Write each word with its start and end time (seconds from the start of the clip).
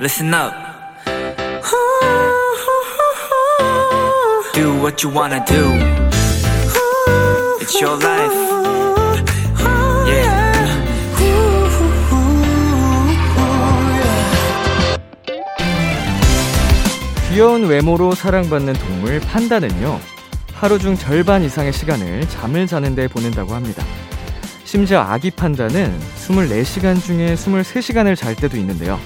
listen 0.00 0.32
up. 0.32 0.54
Do 4.54 4.74
what 4.80 5.02
you 5.04 5.10
wanna 5.14 5.44
do. 5.44 5.62
It's 7.60 7.78
your 7.80 7.98
life. 8.02 8.32
Yeah. 10.08 10.50
귀여운 17.30 17.66
외모로 17.66 18.14
사랑받는 18.14 18.72
동물 18.72 19.20
판다는요, 19.20 20.00
하루 20.54 20.78
중 20.78 20.96
절반 20.96 21.42
이상의 21.42 21.74
시간을 21.74 22.26
잠을 22.28 22.66
자는 22.66 22.94
데 22.94 23.06
보낸다고 23.06 23.54
합니다. 23.54 23.84
심지어 24.64 25.00
아기 25.00 25.30
판다는 25.30 25.92
24시간 26.16 27.02
중에 27.02 27.34
23시간을 27.34 28.16
잘 28.16 28.34
때도 28.34 28.56
있는데요. 28.56 28.98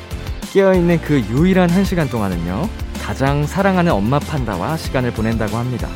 깨어있는 0.54 1.00
그 1.00 1.20
유일한 1.30 1.68
1시간 1.68 2.08
동안은요, 2.08 2.68
가장 3.02 3.44
사랑하는 3.44 3.90
엄마 3.90 4.20
판다와 4.20 4.77
시간을 4.77 5.10
보낸다고 5.10 5.56
합니다. 5.56 5.88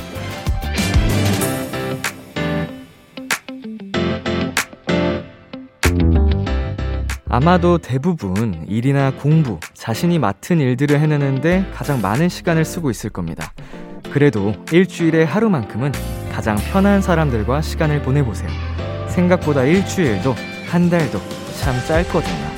아마도 7.28 7.78
대부분 7.78 8.64
일이나 8.66 9.12
공부, 9.12 9.60
자신이 9.74 10.18
맡은 10.18 10.58
일들을 10.58 10.98
해내는데 10.98 11.70
가장 11.72 12.00
많은 12.02 12.28
시간을 12.28 12.64
쓰고 12.64 12.90
있을 12.90 13.10
겁니다. 13.10 13.52
그래도 14.10 14.54
일주일에 14.72 15.22
하루만큼은 15.22 15.92
가장 16.32 16.56
편한 16.56 17.00
사람들과 17.00 17.62
시간을 17.62 18.02
보내보세요. 18.02 18.50
생각보다 19.06 19.62
일주일도 19.62 20.34
한 20.68 20.90
달도 20.90 21.20
참 21.60 21.76
짧거든요. 21.86 22.48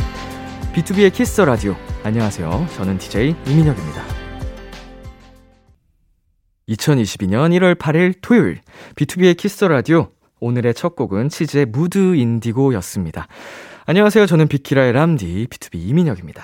비투비의 0.73 1.13
키스 1.13 1.31
더 1.31 1.43
라디오. 1.43 1.77
안녕하세요. 2.03 2.67
저는 2.77 2.97
DJ 2.97 3.37
이민혁입니다. 3.47 4.03
2022년 6.67 7.51
1월 7.59 7.75
8일 7.75 8.15
토요일 8.23 8.61
비투비의 8.95 9.37
키스 9.37 9.55
더 9.56 9.67
라디오. 9.67 10.09
오늘의 10.41 10.73
첫 10.73 10.97
곡은 10.97 11.29
치즈의 11.29 11.67
Mood 11.67 12.17
Indigo였습니다. 12.17 13.29
안녕하세요. 13.85 14.25
저는 14.25 14.49
비키라의 14.49 14.93
람디 14.93 15.49
B2B 15.51 15.75
이민혁입니다. 15.75 16.43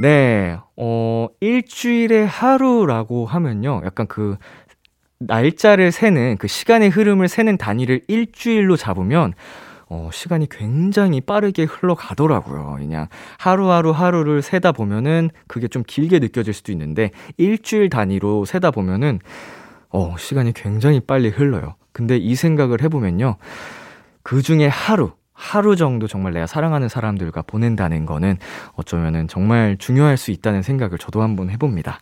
네, 0.00 0.56
어, 0.78 1.28
일주일에 1.40 2.24
하루라고 2.24 3.26
하면요. 3.26 3.82
약간 3.84 4.06
그 4.06 4.36
날짜를 5.18 5.92
세는 5.92 6.38
그 6.38 6.48
시간의 6.48 6.88
흐름을 6.88 7.28
세는 7.28 7.58
단위를 7.58 8.00
일주일로 8.08 8.78
잡으면 8.78 9.34
어, 9.94 10.08
시간이 10.10 10.48
굉장히 10.48 11.20
빠르게 11.20 11.64
흘러가더라고요. 11.64 12.76
그냥 12.78 13.08
하루하루 13.36 13.90
하루를 13.90 14.40
세다 14.40 14.72
보면은 14.72 15.28
그게 15.46 15.68
좀 15.68 15.82
길게 15.86 16.18
느껴질 16.18 16.54
수도 16.54 16.72
있는데 16.72 17.10
일주일 17.36 17.90
단위로 17.90 18.46
세다 18.46 18.70
보면은 18.70 19.18
어, 19.90 20.16
시간이 20.18 20.54
굉장히 20.54 20.98
빨리 20.98 21.28
흘러요. 21.28 21.74
근데 21.92 22.16
이 22.16 22.34
생각을 22.34 22.80
해보면요. 22.80 23.36
그 24.22 24.40
중에 24.40 24.66
하루, 24.66 25.12
하루 25.34 25.76
정도 25.76 26.08
정말 26.08 26.32
내가 26.32 26.46
사랑하는 26.46 26.88
사람들과 26.88 27.42
보낸다는 27.42 28.06
거는 28.06 28.38
어쩌면은 28.72 29.28
정말 29.28 29.76
중요할 29.78 30.16
수 30.16 30.30
있다는 30.30 30.62
생각을 30.62 30.96
저도 30.96 31.20
한번 31.20 31.50
해봅니다. 31.50 32.00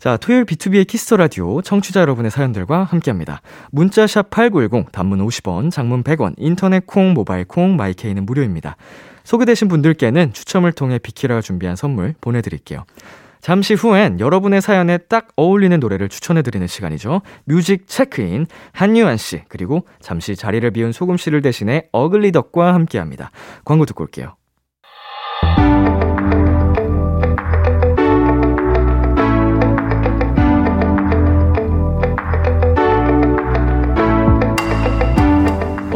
자, 0.00 0.16
토요일 0.16 0.46
비투비의 0.46 0.86
키스 0.86 1.06
더 1.06 1.18
라디오 1.18 1.60
청취자 1.60 2.00
여러분의 2.00 2.30
사연들과 2.30 2.84
함께 2.84 3.10
합니다. 3.10 3.42
문자 3.70 4.03
샵 4.03 4.30
8910 4.30 4.92
단문 4.92 5.18
50원, 5.26 5.70
장문 5.70 6.02
100원, 6.02 6.32
인터넷 6.38 6.86
콩, 6.86 7.12
모바일 7.12 7.44
콩, 7.44 7.76
마이케이는 7.76 8.24
무료입니다. 8.24 8.76
소개되신 9.24 9.68
분들께는 9.68 10.32
추첨을 10.32 10.72
통해 10.72 10.98
비키라가 10.98 11.42
준비한 11.42 11.76
선물 11.76 12.14
보내 12.18 12.40
드릴게요. 12.40 12.84
잠시 13.42 13.74
후엔 13.74 14.20
여러분의 14.20 14.62
사연에 14.62 14.96
딱 14.96 15.28
어울리는 15.36 15.78
노래를 15.78 16.08
추천해드리는 16.08 16.66
시간이죠. 16.66 17.20
뮤직 17.44 17.86
체크인, 17.86 18.46
한요한 18.72 19.18
씨, 19.18 19.42
그리고 19.48 19.84
잠시 20.00 20.34
자리를 20.34 20.70
비운 20.70 20.92
소금 20.92 21.18
씨를 21.18 21.42
대신해 21.42 21.88
어글리덕과 21.92 22.72
함께 22.72 22.98
합니다. 22.98 23.30
광고 23.66 23.84
듣고 23.84 24.04
올게요. 24.04 24.34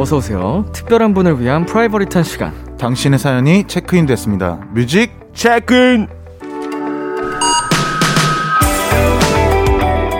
어서 0.04 0.18
오세요. 0.18 0.66
특별한 0.74 1.14
분을 1.14 1.40
위한 1.40 1.64
프라이버릿한 1.64 2.24
시간. 2.24 2.52
당신의 2.76 3.18
사연이 3.18 3.64
체크인 3.66 4.04
됐습니다. 4.04 4.60
뮤직 4.74 5.10
체크인 5.32 6.08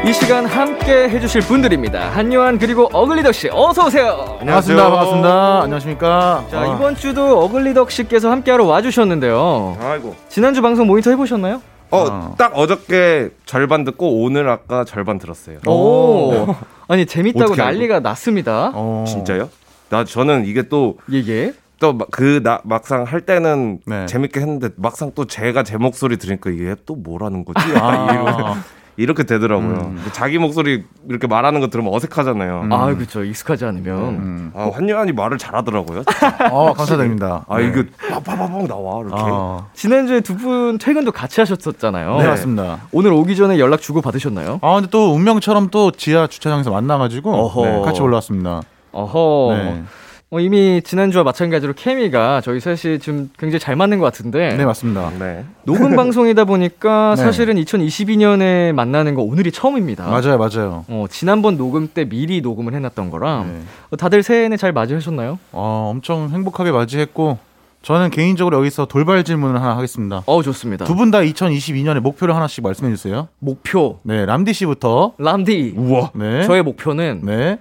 이 0.07 0.13
시간 0.15 0.47
함께 0.47 1.11
해주실 1.11 1.43
분들입니다. 1.43 2.09
한요한 2.13 2.59
그리고 2.59 2.89
어글리덕 2.95 3.35
씨 3.35 3.51
어서 3.53 3.85
오세요. 3.89 4.37
반갑습니다. 4.39 4.89
반갑습니다. 4.89 5.61
안녕하십니까? 5.65 6.45
자 6.51 6.61
아, 6.61 6.67
이번 6.75 6.97
주도 6.97 7.41
어글리덕 7.45 7.91
씨께서 7.91 8.31
함께하러 8.31 8.65
와주셨는데요. 8.65 9.77
아이고 9.83 10.17
지난주 10.31 10.63
방송 10.63 10.87
모니터 10.87 11.11
해보셨나요? 11.11 11.61
어 11.91 12.07
어. 12.11 12.35
딱 12.39 12.53
어저께 12.57 13.33
절반 13.45 13.85
듣고 13.85 14.23
오늘 14.23 14.49
아까 14.49 14.85
절반 14.85 15.19
들었어요 15.19 15.59
오. 15.67 16.47
아니 16.89 17.05
재밌다고? 17.05 17.55
난리가 17.55 18.01
났습니다. 18.01 18.71
어. 18.73 19.05
진짜요? 19.07 19.51
나 19.95 20.03
저는 20.05 20.45
이게 20.47 20.63
또 20.63 20.99
예예. 21.13 21.55
또그나 21.79 22.61
막상 22.65 23.05
할 23.05 23.21
때는 23.21 23.79
네. 23.87 24.07
재밌게 24.07 24.41
했는데 24.41 24.71
막상 24.77 25.13
또 25.15 25.25
제가 25.25 25.63
제 25.63 25.77
목소리 25.77 26.17
들으니까 26.17 26.51
이게 26.51 26.75
또 26.85 26.97
뭐라는 26.97 27.45
거지? 27.45 27.61
아, 27.77 28.57
이렇게 28.97 29.23
되더라고요. 29.25 29.93
음. 29.93 30.05
자기 30.13 30.39
목소리 30.39 30.85
이렇게 31.09 31.27
말하는 31.27 31.61
거 31.61 31.69
들으면 31.69 31.93
어색하잖아요. 31.95 32.61
음. 32.63 32.73
아 32.73 32.87
그렇죠 32.95 33.23
익숙하지 33.25 33.65
않으면. 33.67 33.99
음. 33.99 34.53
아 34.55 34.71
환영한이 34.73 35.13
말을 35.13 35.37
잘하더라고요. 35.39 36.03
어, 36.51 36.73
감사드립니다. 36.79 37.45
아 37.49 37.59
네. 37.59 37.67
이거 37.69 37.83
빠바바박 38.09 38.67
나와 38.69 39.01
이렇게. 39.01 39.17
아, 39.17 39.67
지난주에 39.75 40.21
두 40.23 40.35
분 40.37 40.79
퇴근도 40.79 41.11
같이 41.13 41.41
하셨었잖아요. 41.41 42.17
네, 42.19 42.27
맞습니다. 42.27 42.83
오늘 42.93 43.13
오기 43.13 43.35
전에 43.37 43.59
연락 43.61 43.81
주고 43.81 44.01
받으셨나요? 44.01 44.59
아, 44.63 44.75
근데 44.75 44.89
또 44.91 45.13
운명처럼 45.15 45.69
또 45.71 45.91
지하 45.91 46.27
주차장에서 46.29 46.71
만나 46.71 46.99
가지고 46.99 47.33
어허. 47.35 47.65
네, 47.67 47.83
같이 47.85 48.01
올라왔습니다. 48.01 48.63
어허. 48.95 49.55
네. 49.57 49.83
어, 50.31 50.41
이미 50.41 50.83
지난주와 50.83 51.23
마찬가지로 51.23 51.75
케미가 51.75 52.41
저희 52.41 52.59
셋이 52.59 52.99
좀 52.99 53.31
굉장히 53.39 53.61
잘 53.61 53.77
맞는 53.77 53.99
것 53.99 54.05
같은데 54.07 54.57
네, 54.57 54.65
맞습니다. 54.65 55.13
네. 55.19 55.45
녹음 55.65 55.95
방송이다 55.97 56.45
보니까 56.45 57.15
네. 57.17 57.23
사실은 57.23 57.55
2022년에 57.57 58.73
만나는 58.73 59.15
거 59.15 59.23
오늘이 59.23 59.53
처음입니다. 59.53 60.07
맞아요, 60.09 60.39
맞아요. 60.39 60.85
어, 60.89 61.05
지난번 61.09 61.57
녹음 61.57 61.87
때 61.89 62.05
미리 62.05 62.41
녹음을 62.41 62.75
해놨던 62.75 63.11
거랑 63.11 63.47
네. 63.53 63.61
어, 63.91 63.97
다들 63.97 64.23
새해는 64.25 64.57
잘 64.57 64.73
맞이하셨나요? 64.73 65.39
어, 65.53 65.91
엄청 65.95 66.29
행복하게 66.31 66.73
맞이했고 66.73 67.39
저는 67.83 68.11
개인적으로 68.11 68.57
여기서 68.59 68.87
돌발 68.87 69.23
질문을 69.25 69.61
하나 69.61 69.77
하겠습니다. 69.77 70.23
어 70.25 70.43
좋습니다. 70.43 70.87
두 70.87 70.95
분 70.97 71.11
다 71.11 71.19
2022년에 71.19 72.01
목표를 72.01 72.35
하나씩 72.35 72.65
말씀해 72.65 72.91
주세요. 72.97 73.29
목표 73.39 73.99
네, 74.03 74.25
람디 74.25 74.53
씨부터. 74.55 75.13
람디 75.19 75.75
우와. 75.77 76.11
네. 76.15 76.45
저의 76.45 76.63
목표는 76.63 77.21
네. 77.23 77.59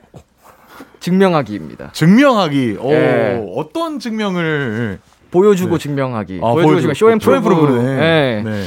증명하기입니다. 1.04 1.92
증명하기. 1.94 2.78
오, 2.80 2.92
예. 2.94 3.46
어떤 3.56 4.00
증명을 4.00 5.00
보여주고 5.32 5.78
네. 5.78 5.84
증명하기. 5.84 6.40
아, 6.42 6.52
보여주고 6.54 6.64
보여주고. 6.72 6.94
증명, 6.94 7.20
show 7.20 7.26
and 7.26 7.31
show 7.31 7.37
and 7.37 7.42
prove. 7.42 7.68
prove네. 7.68 7.96
네. 7.98 8.42
네. 8.44 8.64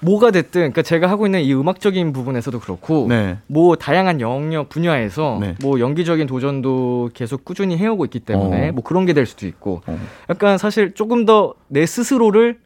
뭐가 0.00 0.32
됐든 0.32 0.50
그러니까 0.60 0.82
제가 0.82 1.08
하고 1.08 1.26
있는 1.26 1.40
이 1.42 1.54
음악적인 1.54 2.12
부분에서도 2.12 2.58
그렇고 2.58 3.06
네. 3.08 3.38
뭐 3.46 3.76
다양한 3.76 4.20
영역 4.20 4.68
분야에서 4.68 5.38
네. 5.40 5.54
뭐 5.62 5.78
연기적인 5.78 6.26
도전도 6.26 7.10
계속 7.14 7.44
꾸준히 7.44 7.76
해오고 7.78 8.04
있기 8.06 8.18
때문에 8.20 8.70
어. 8.70 8.72
뭐 8.72 8.82
그런 8.82 9.06
게 9.06 9.12
될 9.12 9.26
수도 9.26 9.46
있고 9.46 9.80
어. 9.86 9.98
약간 10.28 10.58
사실 10.58 10.92
조금 10.94 11.24
더 11.24 11.54
내 11.68 11.86
스스로를 11.86 12.58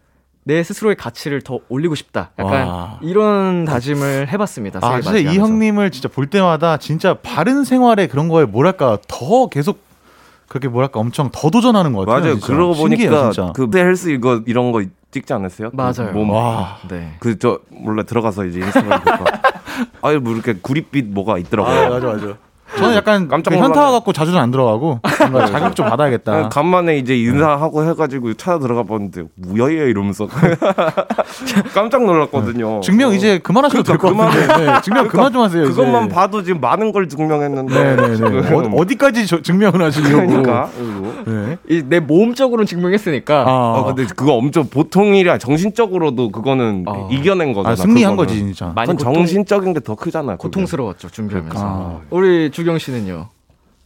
내 0.49 0.63
스스로의 0.63 0.95
가치를 0.95 1.43
더 1.43 1.59
올리고 1.69 1.97
싶다. 1.97 2.31
약간 2.39 2.69
와. 2.69 2.99
이런 3.03 3.65
다짐을 3.65 4.29
해봤습니다. 4.29 4.79
아, 4.81 5.01
진짜 5.01 5.19
이 5.19 5.25
맞이하면서. 5.25 5.41
형님을 5.43 5.91
진짜 5.91 6.09
볼 6.09 6.29
때마다 6.29 6.77
진짜 6.77 7.15
바른 7.15 7.65
생활에 7.65 8.07
그런 8.07 8.29
거에 8.29 8.45
뭐랄까 8.45 8.99
더 9.09 9.49
계속 9.49 9.81
그렇게 10.47 10.69
뭐랄까 10.69 11.01
엄청 11.01 11.31
더 11.33 11.51
도전하는 11.51 11.93
것 11.93 12.07
같아요. 12.07 12.21
맞아요. 12.21 12.33
진짜. 12.35 12.47
그러고 12.47 12.75
신기해요, 12.75 13.11
보니까 13.11 13.31
진짜. 13.33 13.53
그 13.57 13.69
헬스 13.77 14.09
이거 14.11 14.41
이런 14.47 14.71
거 14.71 14.83
찍지 15.11 15.33
않았어요? 15.33 15.71
그 15.71 15.77
맞아요. 15.77 16.13
몸. 16.13 16.31
와. 16.31 16.79
네. 16.89 17.17
그 17.19 17.37
저 17.41 17.59
몰래 17.71 18.05
들어가서 18.05 18.45
이제 18.45 18.61
인스타그램 18.61 19.01
볼까. 19.01 19.25
아유 20.03 20.21
뭐 20.21 20.33
이렇게 20.33 20.53
구릿빛 20.63 21.07
뭐가 21.07 21.39
있더라고요. 21.39 21.75
아, 21.77 21.89
맞아 21.89 22.07
맞아. 22.07 22.37
저는 22.79 22.95
약간 22.97 23.29
깜짝. 23.29 23.55
현타 23.55 23.91
갖고 23.93 24.13
자주는 24.13 24.39
안 24.39 24.51
들어가고 24.51 25.01
뭔가 25.31 25.47
자극 25.47 25.77
좀 25.77 25.87
받아야겠다. 25.89 26.49
간만에 26.49 26.99
이제 26.99 27.17
인사하고 27.17 27.85
해가지고 27.89 28.35
찾아 28.35 28.59
들어가 28.59 28.83
봤는데 28.83 29.25
뭐야 29.37 29.71
얘 29.71 29.89
이러면서 29.91 30.27
깜짝 31.75 32.05
놀랐거든요. 32.05 32.81
증명 32.81 33.13
이제 33.15 33.39
그만하셔도 33.39 33.83
될것 33.83 34.13
그러니까 34.13 34.47
같은데. 34.47 34.73
네, 34.73 34.81
증명 34.83 35.09
그만 35.09 35.33
좀 35.33 35.43
하세요. 35.43 35.63
이제. 35.65 35.71
그것만 35.73 36.09
봐도 36.09 36.43
지금 36.43 36.61
많은 36.61 36.93
걸 36.93 37.09
증명했는데. 37.09 37.97
어, 38.55 38.71
어디까지 38.77 39.27
저- 39.27 39.41
증명을 39.43 39.81
하시려고? 39.83 40.27
그러니까. 40.27 40.69
네. 41.27 41.59
이내 41.69 42.01
몸적으로는 42.01 42.67
증명했으니까. 42.67 43.45
아, 43.47 43.75
아, 43.79 43.85
근데 43.85 44.05
그거 44.15 44.35
엄청 44.35 44.69
보통 44.69 45.07
일이 45.15 45.29
아니라 45.31 45.39
정신적으로도 45.39 46.31
그거는 46.31 46.85
어. 46.87 47.09
이겨낸 47.13 47.53
거잖아. 47.53 47.73
아, 47.73 47.77
승리한 47.77 48.13
그거는. 48.17 48.17
거지 48.29 48.39
진짜. 48.41 48.73
많이 48.75 48.97
정신적인 48.97 49.73
게 49.73 49.81
더 49.87 49.95
크잖아요. 49.95 50.37
그게. 50.39 50.49
고통스러웠죠 50.49 51.09
준비하면서. 51.11 51.59
아. 51.65 51.99
우리 52.11 52.51
주경 52.57 52.79
씨는요? 52.79 53.29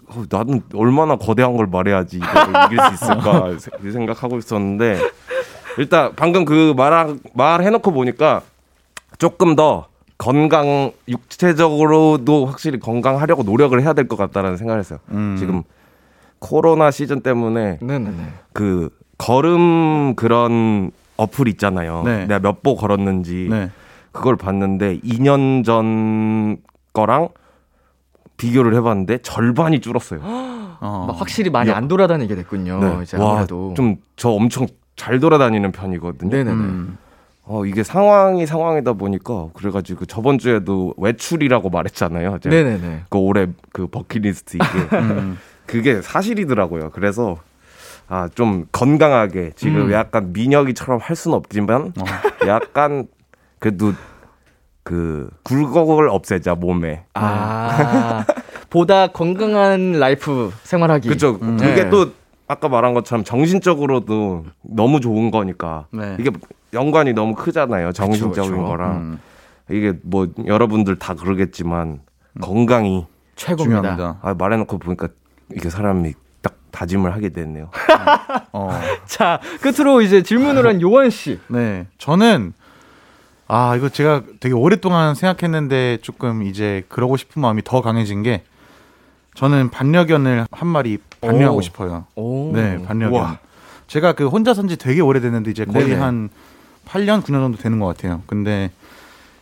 어, 0.06 0.22
나는 0.30 0.62
얼마나 0.74 1.16
거대한 1.16 1.56
걸 1.56 1.66
말해야지 1.66 2.18
이걸 2.18 2.64
이길 2.66 2.78
수 2.78 2.94
있을까 2.94 3.58
세- 3.58 3.90
생각하고 3.90 4.38
있었는데 4.38 4.96
일단 5.76 6.12
방금 6.14 6.44
그 6.44 6.72
말, 6.76 7.16
말 7.34 7.62
해놓고 7.64 7.90
보니까 7.90 8.42
조금 9.18 9.56
더 9.56 9.86
건강 10.18 10.92
육체적으로도 11.08 12.46
확실히 12.46 12.78
건강하려고 12.78 13.42
노력을 13.42 13.80
해야 13.82 13.92
될 13.92 14.06
것 14.06 14.14
같다라는 14.16 14.56
생각을 14.56 14.78
했어요. 14.78 15.00
음. 15.10 15.34
지금 15.36 15.64
코로나 16.38 16.92
시즌 16.92 17.22
때문에 17.22 17.78
네네네. 17.82 18.16
그 18.52 18.90
걸음 19.18 20.14
그런 20.14 20.92
어플 21.16 21.48
있잖아요. 21.48 22.02
네. 22.04 22.26
내가 22.26 22.38
몇 22.38 22.62
보 22.62 22.76
걸었는지 22.76 23.48
네. 23.50 23.70
그걸 24.12 24.36
봤는데 24.36 25.00
2년 25.00 25.64
전 25.64 26.58
거랑 26.92 27.30
비교를 28.40 28.74
해봤는데 28.74 29.18
절반이 29.18 29.80
줄었어요. 29.80 30.20
어. 30.82 31.04
막 31.08 31.20
확실히 31.20 31.50
많이 31.50 31.70
안 31.70 31.88
돌아다니게 31.88 32.34
됐군요. 32.34 33.00
이제 33.02 33.16
와, 33.18 33.32
아무래도. 33.32 33.74
좀 33.76 33.98
저 34.16 34.30
엄청 34.30 34.66
잘 34.96 35.18
돌아다니는 35.20 35.72
편이거든요. 35.72 36.30
네네네. 36.30 36.50
음. 36.52 36.98
어, 37.44 37.64
이게 37.66 37.82
상황이 37.82 38.46
상황이다 38.46 38.92
보니까 38.94 39.48
그래가지고 39.54 40.04
저번 40.06 40.38
주에도 40.38 40.94
외출이라고 40.98 41.68
말했잖아요. 41.70 42.38
제가 42.40 42.54
네네네. 42.54 43.04
그 43.08 43.18
올해 43.18 43.46
그 43.72 43.86
버킷리스트 43.86 44.56
이게 44.56 44.64
음. 44.96 45.38
그게 45.66 46.00
사실이더라고요. 46.02 46.90
그래서 46.90 47.36
아 48.08 48.28
좀 48.34 48.66
건강하게 48.72 49.52
지금 49.54 49.82
음. 49.86 49.92
약간 49.92 50.32
민혁이처럼 50.32 50.98
할 51.00 51.14
수는 51.16 51.36
없지만 51.36 51.92
약간 52.46 53.06
그래도 53.58 53.92
그 54.82 55.28
굴곡을 55.42 56.08
없애자 56.08 56.54
몸에. 56.54 57.04
아 57.14 58.24
보다 58.70 59.08
건강한 59.08 59.92
라이프 59.92 60.50
생활하기. 60.62 61.08
그죠. 61.08 61.38
음. 61.42 61.56
그게 61.56 61.84
네. 61.84 61.90
또 61.90 62.12
아까 62.46 62.68
말한 62.68 62.94
것처럼 62.94 63.24
정신적으로도 63.24 64.46
너무 64.62 65.00
좋은 65.00 65.30
거니까 65.30 65.86
네. 65.92 66.16
이게 66.18 66.30
연관이 66.72 67.12
너무 67.12 67.34
크잖아요. 67.34 67.92
정신적인 67.92 68.32
그쵸, 68.34 68.50
그쵸. 68.50 68.64
거랑 68.64 68.96
음. 68.96 69.20
이게 69.70 69.92
뭐 70.02 70.28
여러분들 70.46 70.96
다 70.96 71.14
그러겠지만 71.14 72.00
건강이 72.40 73.06
최고입니다. 73.36 73.80
중요합니다. 73.82 74.18
아, 74.22 74.34
말해놓고 74.34 74.78
보니까 74.78 75.08
이게 75.54 75.70
사람이 75.70 76.14
딱 76.42 76.54
다짐을 76.70 77.12
하게 77.12 77.28
됐네요. 77.30 77.70
어. 78.52 78.70
자 79.06 79.40
끝으로 79.60 80.00
이제 80.02 80.22
질문을 80.22 80.66
한 80.66 80.80
요한 80.80 81.10
씨. 81.10 81.38
네. 81.48 81.86
저는 81.98 82.52
아, 83.52 83.74
이거 83.74 83.88
제가 83.88 84.22
되게 84.38 84.54
오랫동안 84.54 85.16
생각했는데 85.16 85.98
조금 86.02 86.44
이제 86.44 86.84
그러고 86.88 87.16
싶은 87.16 87.42
마음이 87.42 87.62
더 87.64 87.82
강해진 87.82 88.22
게 88.22 88.44
저는 89.34 89.70
반려견을 89.70 90.46
한 90.52 90.68
마리 90.68 90.98
반려하고 91.20 91.58
오. 91.58 91.60
싶어요. 91.60 92.06
오. 92.14 92.52
네, 92.54 92.80
반려견. 92.84 93.12
우와. 93.12 93.38
제가 93.88 94.12
그 94.12 94.28
혼자 94.28 94.54
산지 94.54 94.76
되게 94.76 95.00
오래됐는데 95.00 95.50
이제 95.50 95.64
거의 95.64 95.88
네네. 95.88 96.00
한 96.00 96.28
8년, 96.86 97.22
9년 97.22 97.40
정도 97.40 97.58
되는 97.58 97.80
것 97.80 97.86
같아요. 97.86 98.22
근데 98.28 98.70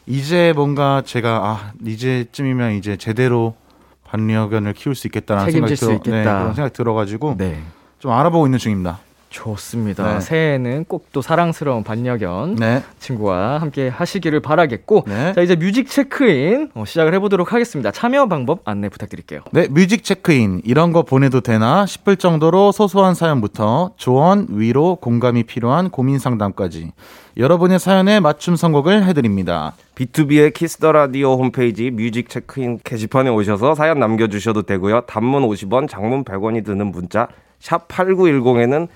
이제 0.06 0.54
뭔가 0.56 1.02
제가 1.04 1.30
아, 1.44 1.72
이제쯤이면 1.84 2.76
이제 2.76 2.96
제대로 2.96 3.56
반려견을 4.04 4.72
키울 4.72 4.94
수 4.94 5.06
있겠다라는 5.08 5.52
생각이 5.52 5.76
수 5.76 5.84
들어, 5.84 5.98
네. 5.98 6.22
그런 6.24 6.54
생각이 6.54 6.72
들어가지고 6.72 7.34
네. 7.36 7.62
좀 7.98 8.12
알아보고 8.12 8.46
있는 8.46 8.58
중입니다. 8.58 9.00
좋습니다. 9.30 10.14
네. 10.14 10.20
새해에는 10.20 10.84
꼭 10.86 11.08
또 11.12 11.22
사랑스러운 11.22 11.84
반려견 11.84 12.56
네. 12.56 12.82
친구와 12.98 13.58
함께 13.60 13.88
하시기를 13.88 14.40
바라겠고 14.40 15.04
네. 15.06 15.32
자 15.32 15.40
이제 15.40 15.56
뮤직 15.56 15.88
체크인 15.88 16.70
어, 16.74 16.84
시작을 16.84 17.14
해보도록 17.14 17.52
하겠습니다. 17.52 17.90
참여 17.90 18.26
방법 18.28 18.60
안내 18.64 18.88
부탁드릴게요. 18.88 19.40
네, 19.52 19.68
뮤직 19.68 20.04
체크인 20.04 20.60
이런 20.64 20.92
거 20.92 21.02
보내도 21.02 21.40
되나 21.40 21.86
싶을 21.86 22.16
정도로 22.16 22.72
소소한 22.72 23.14
사연부터 23.14 23.92
조언, 23.96 24.46
위로, 24.50 24.96
공감이 24.96 25.44
필요한 25.44 25.88
고민 25.90 26.18
상담까지 26.18 26.92
여러분의 27.36 27.78
사연에 27.78 28.20
맞춤 28.20 28.56
선곡을 28.56 29.06
해드립니다. 29.06 29.74
비투비의 29.94 30.52
키스 30.52 30.77
더 30.77 30.92
라디오 30.92 31.34
홈페이지 31.34 31.90
뮤직 31.90 32.28
체크인 32.28 32.80
게시판에 32.84 33.30
오셔서 33.30 33.74
사연 33.74 33.98
남겨주셔도 33.98 34.62
되고요. 34.62 35.02
단문 35.02 35.42
50원, 35.48 35.88
장문 35.88 36.24
100원이 36.24 36.64
드는 36.64 36.86
문자 36.92 37.28
샵 37.60 37.88
8910에는 37.88 38.88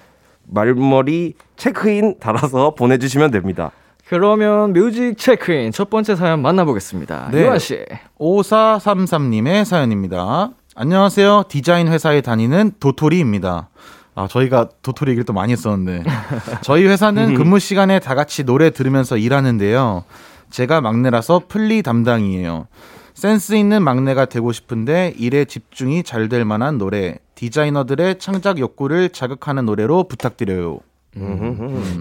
말머리 0.47 1.35
체크인 1.57 2.19
달아서 2.19 2.75
보내주시면 2.75 3.31
됩니다. 3.31 3.71
그러면 4.09 4.73
뮤직 4.73 5.17
체크인 5.17 5.73
첫 5.73 5.89
번째 5.89 6.17
사연 6.17 6.43
만나보겠습니다. 6.43 7.31
네. 7.33 7.45
요한 7.47 7.59
씨. 7.59 7.79
5433님의 8.19 9.65
사연입니다. 9.65 10.51
안녕하세요. 10.75 11.45
디자인 11.49 11.89
회사에 11.89 12.21
다니는 12.21 12.73
도토리입니다. 12.81 13.69
아, 14.15 14.29
저희가 14.29 14.69
도토리 14.83 15.13
얘기를 15.13 15.25
또 15.25 15.33
많이 15.33 15.53
했었는데. 15.53 16.03
저희 16.63 16.85
회사는 16.87 17.35
근무 17.35 17.59
시간에 17.59 17.99
다 17.99 18.15
같이 18.15 18.45
노래 18.45 18.71
들으면서 18.71 19.17
일하는데요. 19.17 20.05
제가 20.51 20.81
막내라서 20.83 21.43
플리 21.49 21.83
담당이에요. 21.83 22.67
센스 23.15 23.55
있는 23.55 23.83
막내가 23.83 24.27
되고 24.27 24.53
싶은데 24.53 25.15
일에 25.19 25.45
집중이 25.47 26.03
잘 26.03 26.29
될 26.29 26.45
만한 26.45 26.77
노래, 26.79 27.17
디자이너들의 27.35 28.19
창작 28.19 28.59
욕구를 28.59 29.11
자극하는 29.11 29.65
노래로 29.67 30.05
부탁드려요. 30.05 30.81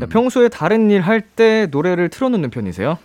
야, 0.02 0.06
평소에 0.10 0.48
다른 0.50 0.90
일 0.90 1.02
할 1.02 1.22
때 1.36 1.68
노래를 1.70 2.10
틀어놓는 2.10 2.50
편이세요? 2.50 2.98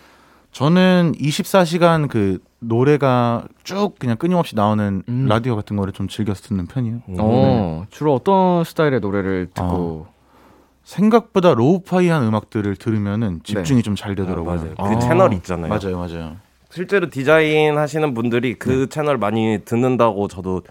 저는 0.52 1.12
24시간 1.20 2.08
그 2.08 2.38
노래가 2.60 3.44
쭉 3.64 3.94
그냥 3.98 4.16
끊임없이 4.16 4.54
나오는 4.56 5.02
음. 5.08 5.26
라디오 5.28 5.54
같은 5.56 5.76
거를 5.76 5.92
좀 5.92 6.08
즐겨서 6.08 6.42
듣는 6.48 6.66
편이에요. 6.66 7.00
어, 7.18 7.84
주로 7.90 8.14
어떤 8.14 8.64
스타일의 8.64 9.00
노래를 9.00 9.48
듣고 9.52 10.06
생각보다 10.84 11.54
로우파이한 11.54 12.22
음악들을 12.22 12.76
들으면은 12.76 13.40
집중이 13.42 13.82
좀잘 13.82 14.14
되더라고요. 14.14 14.54
맞아요. 14.54 14.74
그 14.76 14.82
아, 14.82 14.98
채널 15.00 15.32
있잖아요. 15.34 15.68
맞아요, 15.68 15.98
맞아요. 15.98 16.36
실제로 16.70 17.10
디자인 17.10 17.76
하시는 17.76 18.14
분들이 18.14 18.54
그 18.54 18.88
채널 18.88 19.18
많이 19.18 19.58
듣는다고 19.64 20.28
저도 20.28 20.62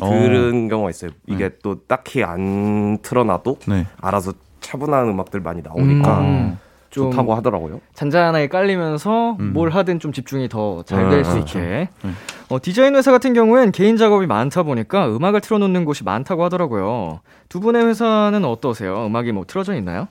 어. 0.00 0.08
들은 0.10 0.68
경우가 0.68 0.90
있어요. 0.90 1.10
이게 1.26 1.50
또 1.62 1.80
딱히 1.86 2.24
안 2.24 2.98
틀어놔도 3.02 3.58
네. 3.68 3.86
알아서 4.00 4.32
차분한 4.60 5.08
음악들 5.08 5.40
많이 5.40 5.60
나오니까 5.62 6.20
음, 6.20 6.58
좀 6.90 7.10
좋다고 7.10 7.34
하더라고요. 7.34 7.80
잔잔하게 7.94 8.48
깔리면서 8.48 9.36
음. 9.40 9.52
뭘 9.52 9.70
하든 9.70 9.98
좀 10.00 10.12
집중이 10.12 10.48
더 10.48 10.82
잘 10.86 11.10
될수 11.10 11.32
음, 11.32 11.38
있게. 11.40 11.88
음. 12.04 12.16
어, 12.48 12.58
디자인 12.60 12.94
회사 12.94 13.10
같은 13.10 13.32
경우엔 13.34 13.72
개인 13.72 13.96
작업이 13.96 14.26
많다 14.26 14.62
보니까 14.62 15.08
음악을 15.08 15.40
틀어놓는 15.40 15.84
곳이 15.84 16.04
많다고 16.04 16.44
하더라고요. 16.44 17.20
두 17.48 17.60
분의 17.60 17.84
회사는 17.86 18.44
어떠세요? 18.44 19.06
음악이 19.06 19.32
뭐 19.32 19.44
틀어져 19.46 19.74
있나요? 19.74 20.08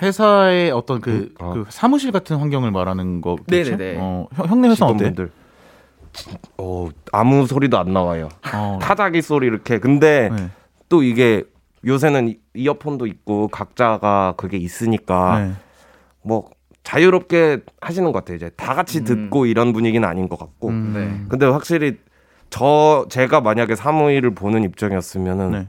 회사의 0.00 0.70
어떤 0.70 1.00
그, 1.00 1.34
아. 1.40 1.50
그 1.52 1.64
사무실 1.70 2.12
같은 2.12 2.36
환경을 2.36 2.70
말하는 2.70 3.20
거겠죠? 3.20 3.76
네네네. 3.76 3.96
어, 4.00 4.28
형, 4.34 4.46
형네 4.46 4.68
회사 4.68 4.86
어때? 4.86 5.12
어, 6.58 6.88
아무 7.12 7.46
소리도 7.46 7.78
안 7.78 7.92
나와요. 7.92 8.28
어, 8.54 8.78
타자기 8.80 9.22
소리 9.22 9.46
이렇게. 9.46 9.78
근데 9.78 10.28
네. 10.30 10.48
또 10.88 11.02
이게 11.02 11.44
요새는 11.86 12.28
이- 12.28 12.38
이어폰도 12.54 13.06
있고 13.06 13.48
각자가 13.48 14.34
그게 14.36 14.56
있으니까 14.56 15.38
네. 15.40 15.52
뭐 16.22 16.48
자유롭게 16.82 17.60
하시는 17.80 18.10
것 18.12 18.18
같아요. 18.20 18.36
이제 18.36 18.50
다 18.56 18.74
같이 18.74 18.98
음. 19.00 19.04
듣고 19.04 19.46
이런 19.46 19.72
분위기는 19.72 20.06
아닌 20.08 20.28
것 20.28 20.38
같고. 20.38 20.68
음, 20.68 20.92
네. 20.94 21.26
근데 21.28 21.46
확실히 21.46 21.98
저 22.50 23.06
제가 23.10 23.40
만약에 23.42 23.76
사무일을 23.76 24.34
보는 24.34 24.64
입장이었으면은 24.64 25.50
네. 25.50 25.68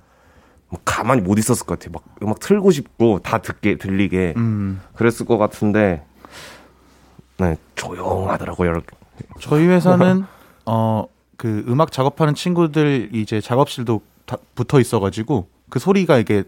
뭐 0.69 0.79
가만히 0.85 1.21
못 1.21 1.37
있었을 1.37 1.65
것 1.65 1.77
같아요. 1.79 1.91
막 1.93 2.03
음악 2.23 2.39
틀고 2.39 2.71
싶고 2.71 3.19
다 3.19 3.39
듣게 3.39 3.77
들리게 3.77 4.33
음, 4.37 4.79
그랬을 4.95 5.25
것 5.25 5.37
같은데 5.37 6.03
네 7.37 7.55
조용하더라고요. 7.75 8.69
이렇게. 8.69 8.87
저희 9.41 9.67
회사는 9.67 10.25
어, 10.71 11.07
그 11.35 11.65
음악 11.67 11.91
작업하는 11.91 12.35
친구들 12.35 13.09
이제 13.13 13.41
작업실도 13.41 14.01
다 14.25 14.37
붙어 14.53 14.79
있어가지고 14.79 15.47
그 15.69 15.79
소리가 15.79 16.19
이게 16.19 16.43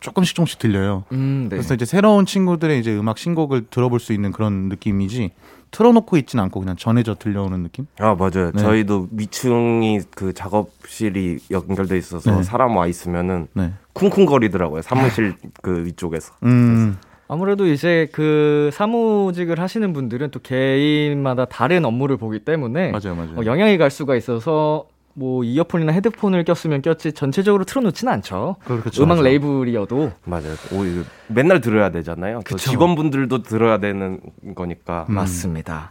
조금씩 0.00 0.34
조금씩 0.34 0.58
들려요. 0.58 1.04
음, 1.12 1.48
네. 1.50 1.56
그래서 1.56 1.74
이제 1.74 1.84
새로운 1.84 2.24
친구들의 2.24 2.80
이제 2.80 2.96
음악 2.96 3.18
신곡을 3.18 3.66
들어볼 3.68 4.00
수 4.00 4.14
있는 4.14 4.32
그런 4.32 4.68
느낌이지 4.70 5.30
틀어놓고 5.72 6.16
있진 6.16 6.40
않고 6.40 6.60
그냥 6.60 6.76
전해져 6.76 7.16
들려오는 7.16 7.62
느낌? 7.64 7.86
아 7.98 8.14
맞아요. 8.14 8.52
네. 8.52 8.62
저희도 8.62 9.08
위층이 9.10 10.00
그 10.14 10.32
작업실이 10.32 11.40
연결돼 11.50 11.98
있어서 11.98 12.36
네. 12.36 12.42
사람 12.42 12.76
와 12.76 12.86
있으면은 12.86 13.48
네. 13.52 13.72
쿵쿵거리더라고요. 13.92 14.80
사무실 14.80 15.34
그 15.60 15.84
위쪽에서. 15.84 16.32
음, 16.44 16.96
아무래도 17.28 17.66
이제 17.66 18.08
그 18.12 18.70
사무직을 18.72 19.58
하시는 19.60 19.92
분들은 19.92 20.30
또 20.30 20.40
개인마다 20.40 21.44
다른 21.44 21.84
업무를 21.84 22.16
보기 22.16 22.40
때문에 22.40 22.92
맞아요, 22.92 23.16
맞아요. 23.16 23.38
어, 23.38 23.44
영향이 23.44 23.78
갈 23.78 23.90
수가 23.90 24.16
있어서 24.16 24.86
뭐 25.14 25.42
이어폰이나 25.42 25.92
헤드폰을 25.92 26.44
꼈으면 26.44 26.82
꼈지 26.82 27.12
전체적으로 27.12 27.64
틀어놓지는 27.64 28.12
않죠. 28.12 28.56
그렇죠, 28.64 29.02
음악 29.02 29.16
맞아요. 29.16 29.24
레이블이어도 29.24 30.12
맞아요. 30.24 30.52
오, 30.72 30.84
이거 30.84 31.04
맨날 31.28 31.60
들어야 31.60 31.90
되잖아요. 31.90 32.42
또 32.46 32.56
그쵸. 32.56 32.70
직원분들도 32.70 33.42
들어야 33.42 33.78
되는 33.78 34.20
거니까. 34.54 35.06
음. 35.08 35.14
맞습니다. 35.14 35.90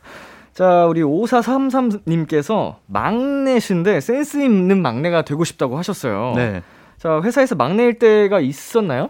자, 0.53 0.85
우리 0.85 1.01
5433님께서 1.01 2.75
막내신데 2.85 3.99
센스 3.99 4.41
있는 4.41 4.81
막내가 4.81 5.23
되고 5.23 5.43
싶다고 5.43 5.77
하셨어요. 5.77 6.33
네. 6.35 6.61
자, 6.97 7.19
회사에서 7.21 7.55
막내일 7.55 7.99
때가 7.99 8.39
있었나요? 8.39 9.09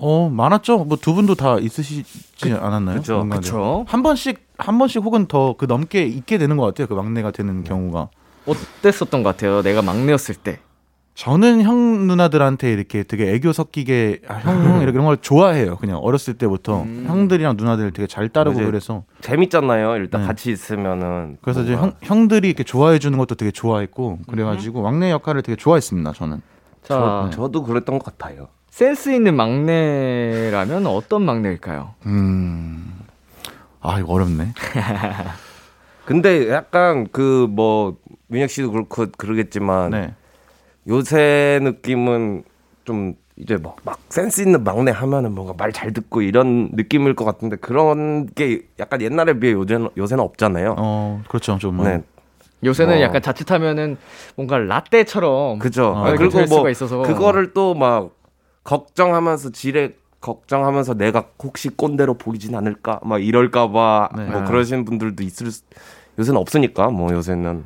어 0.00 0.30
많았죠. 0.32 0.84
뭐 0.84 0.96
두 0.96 1.12
분도 1.14 1.34
다 1.34 1.58
있으시지 1.58 2.52
않았나요? 2.52 2.98
그쵸. 2.98 3.16
뭔가 3.16 3.36
그쵸. 3.36 3.84
한 3.88 4.02
번씩 4.02 4.38
한 4.58 4.78
번씩 4.78 5.02
혹은 5.02 5.26
더 5.26 5.54
그 5.58 5.64
넘게 5.66 6.04
있게 6.06 6.38
되는 6.38 6.56
것 6.56 6.64
같아요. 6.66 6.86
그 6.86 6.94
막내가 6.94 7.30
되는 7.32 7.64
경우가. 7.64 8.08
어땠었던 8.46 9.22
것 9.22 9.30
같아요? 9.30 9.62
내가 9.62 9.82
막내였을 9.82 10.34
때. 10.36 10.60
저는 11.14 11.62
형 11.62 12.06
누나들한테 12.06 12.72
이렇게 12.72 13.02
되게 13.02 13.32
애교 13.34 13.52
섞이게 13.52 14.20
아, 14.28 14.34
형, 14.34 14.64
형 14.64 14.76
이렇게 14.82 14.92
이런 14.92 15.04
걸 15.04 15.16
좋아해요. 15.16 15.74
그냥 15.76 15.96
어렸을 15.98 16.34
때부터 16.34 16.82
음. 16.82 17.04
형들이랑 17.08 17.56
누나들 17.56 17.90
되게 17.90 18.06
잘 18.06 18.28
따르고. 18.28 18.56
그래서 18.60 19.02
재밌잖아요. 19.20 19.96
일단 19.96 20.20
네. 20.20 20.26
같이 20.28 20.52
있으면은. 20.52 21.38
그래서 21.42 21.62
이제 21.64 21.72
뭔가. 21.74 21.96
형, 22.02 22.20
형들이 22.20 22.46
이렇게 22.46 22.62
좋아해 22.62 23.00
주는 23.00 23.18
것도 23.18 23.34
되게 23.34 23.50
좋아했고 23.50 24.20
그래가지고 24.28 24.82
막내 24.82 25.10
역할을 25.10 25.42
되게 25.42 25.56
좋아했습니다. 25.56 26.12
저는. 26.12 26.40
자, 26.84 27.24
네. 27.28 27.36
저도 27.36 27.64
그랬던 27.64 27.98
것 27.98 28.16
같아요. 28.16 28.46
센스 28.78 29.12
있는 29.12 29.34
막내라면 29.34 30.86
어떤 30.86 31.22
막내일까요? 31.24 31.94
음. 32.06 32.94
아 33.80 33.98
이거 33.98 34.12
어렵네. 34.12 34.52
근데 36.06 36.48
약간 36.52 37.08
그 37.10 37.48
뭐 37.50 37.96
민혁 38.28 38.50
씨도 38.50 38.70
그렇고 38.70 39.06
그러겠지만 39.18 39.90
네. 39.90 40.14
요새 40.86 41.58
느낌은 41.60 42.44
좀 42.84 43.14
이제 43.36 43.56
뭐막 43.56 43.98
센스 44.10 44.42
있는 44.42 44.62
막내 44.62 44.92
하면은 44.92 45.34
뭔가 45.34 45.54
말 45.58 45.72
잘 45.72 45.92
듣고 45.92 46.22
이런 46.22 46.70
느낌일 46.74 47.16
것 47.16 47.24
같은데 47.24 47.56
그런 47.56 48.26
게 48.28 48.60
약간 48.78 49.00
옛날에 49.02 49.40
비해 49.40 49.54
요새는 49.54 49.88
요새는 49.96 50.22
없잖아요. 50.22 50.76
어 50.78 51.22
그렇죠 51.28 51.58
좀. 51.58 51.82
네, 51.82 52.00
요새는 52.62 52.94
뭐. 52.94 53.02
약간 53.02 53.22
자칫하면 53.22 53.96
뭔가 54.36 54.56
라떼처럼 54.58 55.58
그죠. 55.58 55.94
아, 55.96 56.10
아, 56.10 56.14
그리고 56.14 56.38
될뭐 56.46 56.70
있어서. 56.70 57.02
그거를 57.02 57.52
또 57.54 57.74
막 57.74 58.16
걱정하면서 58.68 59.50
지레 59.52 59.94
걱정하면서 60.20 60.94
내가 60.94 61.28
혹시 61.42 61.70
꼰대로 61.70 62.14
보이진 62.14 62.54
않을까 62.54 63.00
막 63.02 63.24
이럴까봐 63.24 64.10
네. 64.14 64.24
뭐 64.26 64.44
그러신 64.44 64.84
분들도 64.84 65.22
있을 65.22 65.50
수, 65.50 65.62
요새는 66.18 66.38
없으니까 66.38 66.90
뭐 66.90 67.10
요새는 67.14 67.64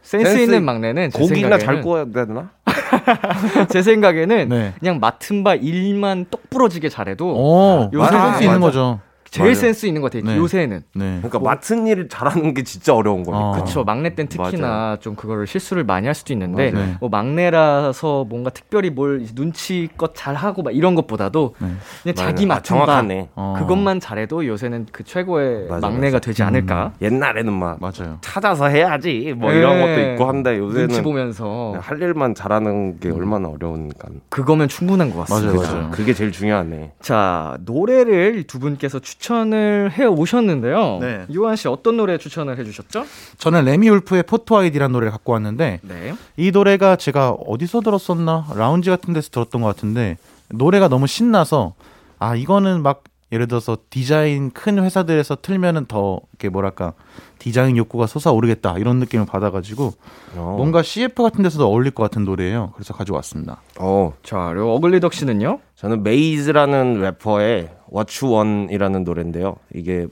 센스, 0.00 0.24
센스 0.24 0.42
있는 0.44 0.64
막내는 0.64 1.10
제 1.10 1.18
고기나 1.18 1.58
잘 1.58 1.82
생각에는, 1.82 1.82
구워야 1.82 2.04
되나? 2.06 2.50
제 3.68 3.82
생각에는 3.82 4.48
네. 4.48 4.72
그냥 4.80 5.00
맡은 5.00 5.44
바 5.44 5.54
일만 5.54 6.26
똑 6.30 6.48
부러지게 6.48 6.88
잘해도 6.88 7.26
오, 7.26 7.90
요새 7.92 8.16
요새 8.16 8.36
수 8.38 8.44
있는. 8.44 8.60
거죠. 8.60 9.00
제일 9.32 9.46
맞아요. 9.46 9.54
센스 9.54 9.86
있는 9.86 10.02
것 10.02 10.12
같아요. 10.12 10.30
네. 10.30 10.36
요새는. 10.36 10.82
네. 10.94 11.16
그러니까 11.22 11.38
맡은 11.38 11.86
일을 11.86 12.08
잘하는 12.10 12.52
게 12.52 12.62
진짜 12.64 12.94
어려운 12.94 13.22
거니까. 13.22 13.48
어. 13.48 13.52
그렇죠. 13.52 13.82
막내 13.82 14.14
땐 14.14 14.28
특히나 14.28 14.68
맞아요. 14.68 14.96
좀 15.00 15.14
그거를 15.14 15.46
실수를 15.46 15.84
많이 15.84 16.04
할 16.06 16.14
수도 16.14 16.34
있는데 16.34 16.70
맞아요. 16.70 16.86
네. 16.86 16.96
뭐 17.00 17.08
막내라서 17.08 18.26
뭔가 18.28 18.50
특별히 18.50 18.90
뭘 18.90 19.24
눈치껏 19.34 20.12
잘하고 20.14 20.62
막 20.62 20.76
이런 20.76 20.94
것보다도 20.94 21.54
네. 21.60 21.68
그냥 22.02 22.14
자기 22.14 22.44
맞아요. 22.44 22.52
아, 22.52 22.60
맡은 22.60 22.76
바 22.78 22.84
정확하네. 22.84 23.28
어. 23.34 23.54
그것만 23.58 24.00
잘해도 24.00 24.46
요새는 24.46 24.88
그 24.92 25.02
최고의 25.02 25.68
맞아, 25.70 25.88
막내가 25.88 26.16
맞아. 26.16 26.26
되지 26.26 26.42
않을까. 26.42 26.92
옛날에는 27.00 27.50
막 27.54 27.78
맞아요. 27.80 28.18
찾아서 28.20 28.66
해야지 28.68 29.32
뭐 29.34 29.50
이런 29.50 29.78
네. 29.78 29.80
것도 29.96 30.12
있고 30.12 30.28
한데 30.28 30.58
눈치 30.58 30.80
요새는 30.82 31.02
보면서 31.02 31.44
그냥 31.72 31.80
할 31.82 32.02
일만 32.02 32.34
잘하는 32.34 33.00
게 33.00 33.10
얼마나 33.10 33.48
어려운가. 33.48 34.08
그거면 34.28 34.68
충분한 34.68 35.10
것 35.10 35.20
같습니다. 35.26 35.54
맞아요, 35.56 35.72
맞아요. 35.72 35.90
그게 35.90 36.12
제일 36.12 36.32
중요하네. 36.32 36.92
자, 37.00 37.56
노래를 37.64 38.42
두 38.42 38.58
분께서 38.58 38.98
추 38.98 39.21
천을 39.22 39.90
해 39.96 40.04
오셨는데요. 40.04 40.98
네. 41.00 41.26
유한 41.30 41.56
씨 41.56 41.68
어떤 41.68 41.96
노래 41.96 42.18
추천을 42.18 42.58
해 42.58 42.64
주셨죠? 42.64 43.06
저는 43.38 43.64
레미 43.64 43.88
울프의 43.88 44.24
포토 44.24 44.58
아이디라는 44.58 44.92
노래를 44.92 45.10
갖고 45.12 45.32
왔는데 45.32 45.80
네. 45.82 46.14
이 46.36 46.50
노래가 46.50 46.96
제가 46.96 47.30
어디서 47.30 47.80
들었었나 47.80 48.48
라운지 48.54 48.90
같은 48.90 49.14
데서 49.14 49.30
들었던 49.30 49.62
것 49.62 49.68
같은데 49.68 50.18
노래가 50.50 50.88
너무 50.88 51.06
신나서 51.06 51.74
아 52.18 52.34
이거는 52.36 52.82
막 52.82 53.04
예를 53.32 53.48
들어서 53.48 53.78
디자인 53.88 54.50
큰 54.50 54.78
회사들에서 54.82 55.38
틀면은 55.40 55.86
더 55.86 56.20
이렇게 56.32 56.50
뭐랄까 56.50 56.92
디자인 57.38 57.76
욕구가 57.78 58.06
솟아오르겠다 58.06 58.78
이런 58.78 58.98
느낌을 58.98 59.24
받아가지고 59.26 59.92
어. 60.36 60.54
뭔가 60.58 60.82
CF 60.82 61.22
같은 61.22 61.42
데서도 61.42 61.66
어울릴 61.66 61.92
것 61.92 62.02
같은 62.02 62.24
노래예요. 62.24 62.72
그래서 62.74 62.92
가져왔습니다. 62.92 63.62
어, 63.80 64.12
자, 64.22 64.50
그리고 64.52 64.74
어글리덕 64.76 65.14
씨는요? 65.14 65.60
저는 65.76 66.02
메이즈라는 66.02 67.00
래퍼의 67.00 67.70
What 67.92 68.24
You 68.24 68.36
Want이라는 68.36 69.04
노래인데요. 69.04 69.56
이게 69.74 70.06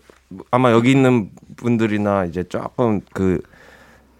아마 0.51 0.73
여기 0.73 0.91
있는 0.91 1.31
분들이나 1.57 2.25
이제 2.25 2.43
조금 2.45 3.01
그 3.13 3.41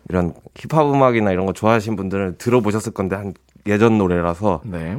이런 0.09 0.35
힙합 0.55 0.93
음악이나 0.93 1.33
이런 1.33 1.47
거 1.47 1.53
좋아하시는 1.53 1.97
분들은 1.97 2.37
들어보셨을 2.39 2.93
건데 2.93 3.17
한 3.17 3.33
예전 3.67 3.99
노래라서 3.99 4.61
네. 4.65 4.97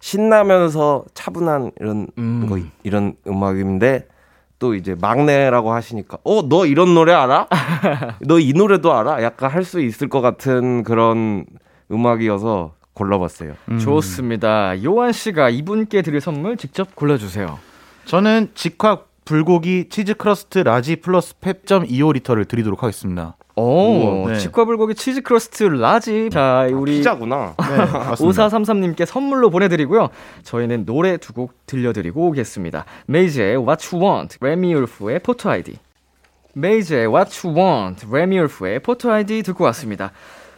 신나면서 0.00 1.04
차분한 1.14 1.72
이런 1.80 2.06
음. 2.18 2.46
거 2.48 2.58
이런 2.82 3.14
음악인데 3.26 4.06
또 4.58 4.74
이제 4.74 4.94
막내라고 5.00 5.72
하시니까 5.72 6.18
어 6.24 6.42
너 6.48 6.66
이런 6.66 6.94
노래 6.94 7.12
알아? 7.12 7.46
너 8.26 8.38
이 8.40 8.52
노래도 8.52 8.92
알아? 8.94 9.22
약간 9.22 9.50
할 9.50 9.64
수 9.64 9.80
있을 9.80 10.08
것 10.08 10.20
같은 10.20 10.82
그런 10.84 11.44
음악이어서 11.90 12.74
골라봤어요. 12.94 13.54
음. 13.70 13.78
좋습니다. 13.78 14.82
요한 14.82 15.12
씨가 15.12 15.50
이분께 15.50 16.02
드릴 16.02 16.20
선물 16.20 16.56
직접 16.56 16.94
골라 16.96 17.16
주세요. 17.16 17.58
저는 18.06 18.50
직화 18.54 19.02
불고기 19.24 19.88
치즈 19.90 20.14
크러스트 20.14 20.58
라지 20.60 20.96
플러스 20.96 21.38
펩시 21.38 21.84
1.25리터를 21.84 22.48
드리도록 22.48 22.82
하겠습니다. 22.82 23.36
오, 23.60 24.28
네. 24.28 24.38
직화 24.38 24.64
불고기 24.64 24.94
치즈 24.94 25.22
크러스트 25.22 25.64
라지. 25.64 26.28
자, 26.30 26.66
우리 26.72 26.98
피자구나. 26.98 27.54
네, 27.58 27.76
맞습니다. 27.92 28.48
5433님께 28.48 29.04
선물로 29.06 29.50
보내드리고요. 29.50 30.08
저희는 30.44 30.84
노래 30.86 31.16
두 31.16 31.32
곡 31.32 31.52
들려드리고 31.66 32.26
오겠습니다. 32.28 32.84
메이즈의 33.06 33.56
What 33.58 33.88
You 33.94 34.04
Want, 34.04 34.38
레미울프의 34.40 35.20
Photo 35.20 35.50
ID. 35.50 35.78
메이즈의 36.54 37.06
What 37.08 37.46
You 37.46 37.58
Want, 37.58 38.06
레미울프의 38.10 38.80
Photo 38.80 39.10
ID 39.12 39.42
듣고 39.42 39.64
왔습니다. 39.64 40.12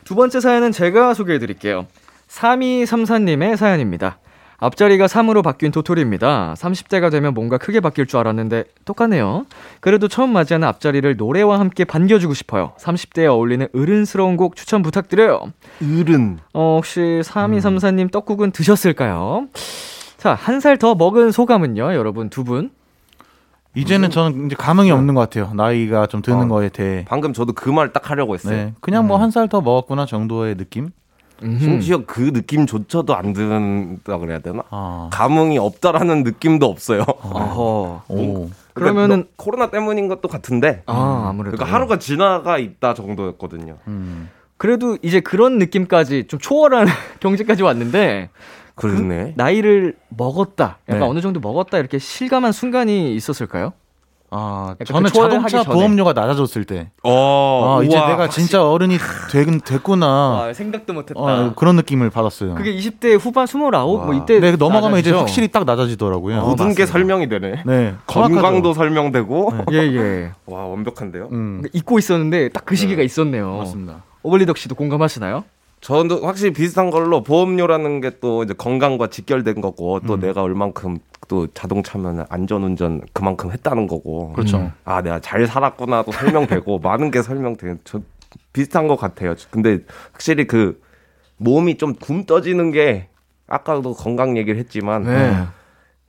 두 0.05 0.15
번째 0.15 0.41
사연은 0.41 0.73
제가 0.73 1.15
소개해드릴게요. 1.15 1.87
3234님의 2.29 3.57
사연입니다. 3.57 4.19
앞자리가 4.61 5.07
3으로 5.07 5.43
바뀐 5.43 5.71
도토리입니다. 5.73 6.55
30대가 6.57 7.11
되면 7.11 7.33
뭔가 7.35 7.57
크게 7.59 7.81
바뀔 7.81 8.07
줄 8.07 8.21
알았는데 8.21 8.65
똑같네요. 8.85 9.47
그래도 9.81 10.07
처음 10.07 10.33
맞이하는 10.33 10.69
앞자리를 10.69 11.17
노래와 11.17 11.59
함께 11.59 11.85
반겨주고 11.85 12.35
싶어요. 12.35 12.73
30대에 12.79 13.27
어울리는 13.27 13.67
어른스러운 13.75 14.37
곡 14.37 14.57
추천 14.57 14.83
부탁드려요. 14.83 15.53
어른. 15.83 16.39
어, 16.53 16.75
혹시 16.77 17.01
3234님 17.01 18.11
떡국은 18.13 18.51
드셨을까요? 18.53 19.49
자, 20.19 20.35
한 20.35 20.61
살 20.61 20.77
더 20.77 20.95
먹은 20.95 21.33
소감은요, 21.33 21.95
여러분 21.95 22.29
두 22.29 22.45
분? 22.45 22.71
이제는 23.75 24.11
저는 24.11 24.47
이제 24.47 24.57
감흥이 24.59 24.91
없는 24.91 25.15
것 25.15 25.21
같아요. 25.21 25.53
나이가 25.55 26.07
좀 26.07 26.23
드는 26.23 26.43
어. 26.43 26.49
거에 26.49 26.69
대해. 26.69 27.05
방금 27.09 27.33
저도 27.33 27.53
그 27.55 27.71
말 27.71 27.93
딱 27.93 28.11
하려고 28.11 28.35
했어요. 28.35 28.55
네, 28.57 28.75
그냥 28.81 29.07
뭐 29.07 29.17
한 29.17 29.31
살 29.31 29.49
더 29.49 29.61
먹었구나 29.61 30.07
정도의 30.07 30.57
느낌. 30.57 30.91
심지어 31.41 32.05
그 32.07 32.21
느낌조차도 32.35 33.15
안 33.15 33.33
든다 33.33 34.19
그래야 34.19 34.39
되나? 34.41 34.63
아, 34.71 35.09
감흥이 35.13 35.59
없다라는 35.59 36.23
느낌도 36.25 36.67
없어요. 36.67 37.03
어허. 37.03 38.03
오, 38.09 38.51
그러니까 38.75 39.03
그러면은- 39.03 39.17
너- 39.23 39.29
코로나 39.37 39.71
때문인 39.71 40.09
것도 40.09 40.29
같은데. 40.29 40.83
아, 40.87 41.27
아무래도. 41.29 41.57
그러니까 41.57 41.75
하루가 41.75 41.99
지나가 41.99 42.59
있다 42.59 42.95
정도였거든요. 42.95 43.77
음. 43.89 44.29
그래도 44.57 44.99
이제 45.03 45.21
그런 45.21 45.59
느낌까지 45.59 46.27
좀 46.29 46.39
초월한 46.39 46.87
경지까지 47.21 47.63
왔는데, 47.63 48.29
그러네. 48.75 49.35
나이를 49.37 49.95
먹었다. 50.09 50.79
약간 50.89 51.01
네. 51.01 51.07
어느 51.07 51.21
정도 51.21 51.41
먹었다. 51.41 51.79
이렇게 51.79 51.99
실감한 51.99 52.53
순간이 52.53 53.15
있었을까요? 53.15 53.73
아, 54.33 54.77
저는 54.85 55.11
그 55.11 55.13
자동차. 55.13 55.63
보험료가 55.65 56.13
낮아졌을 56.13 56.65
때. 56.65 56.91
어, 57.03 57.79
아, 57.81 57.85
이제 57.85 57.97
우와. 57.97 58.09
내가 58.09 58.29
진짜 58.29 58.65
어른이 58.69 58.97
되, 59.31 59.45
됐구나. 59.65 60.07
아, 60.07 60.53
생각도 60.55 60.93
못했다. 60.93 61.19
어, 61.21 61.53
그런 61.57 61.77
느낌을 61.77 62.11
받았어요. 62.11 62.55
그게 62.55 62.73
20대 62.77 63.19
후반 63.21 63.45
29? 63.47 63.71
뭐 63.71 64.07
와. 64.09 64.15
이때 64.15 64.39
네, 64.39 64.53
넘어가면 64.53 65.01
이제 65.01 65.11
낮아지죠? 65.11 65.19
확실히 65.19 65.49
딱 65.49 65.65
낮아지더라고요. 65.65 66.43
모든 66.43 66.75
게 66.75 66.87
설명이 66.87 67.29
되네. 67.29 67.63
네. 67.67 67.95
건강도 68.07 68.73
설명되고. 68.73 69.53
예, 69.73 69.77
예. 69.79 70.31
와, 70.47 70.65
완벽한데요? 70.67 71.29
음, 71.33 71.63
잊고 71.73 71.99
있었는데 71.99 72.51
딱 72.51 72.65
그 72.65 72.77
시기가 72.77 73.03
있었네요. 73.03 73.57
맞습니다. 73.57 74.05
오블리덕 74.23 74.57
씨도 74.59 74.77
공감하시나요? 74.77 75.43
저도 75.81 76.27
확실히 76.27 76.53
비슷한 76.53 76.91
걸로 76.91 77.23
보험료라는 77.23 78.01
게 78.01 78.11
또 78.21 78.43
이제 78.43 78.53
건강과 78.53 79.07
직결된 79.09 79.61
거고 79.61 80.01
또 80.07 80.15
음. 80.15 80.21
내가 80.21 80.43
얼만큼 80.43 80.99
또 81.29 81.47
자동차면 81.47 82.27
안전운전 82.29 83.01
그만큼 83.13 83.51
했다는 83.51 83.87
거고. 83.87 84.33
그렇죠. 84.35 84.59
음. 84.59 84.73
아, 84.85 85.01
내가 85.01 85.21
잘 85.21 85.47
살았구나도 85.47 86.13
설명되고 86.13 86.79
많은 86.85 87.11
게 87.11 87.23
설명돼. 87.23 87.77
저 87.85 88.01
비슷한 88.53 88.89
것 88.89 88.97
같아요. 88.97 89.35
근데 89.51 89.79
확실히 90.13 90.47
그 90.47 90.81
몸이 91.39 91.79
좀 91.79 91.95
굼 91.95 92.27
떠지는 92.27 92.73
게 92.73 93.09
아까도 93.47 93.95
건강 93.95 94.37
얘기를 94.37 94.59
했지만 94.59 95.05
네. 95.05 95.45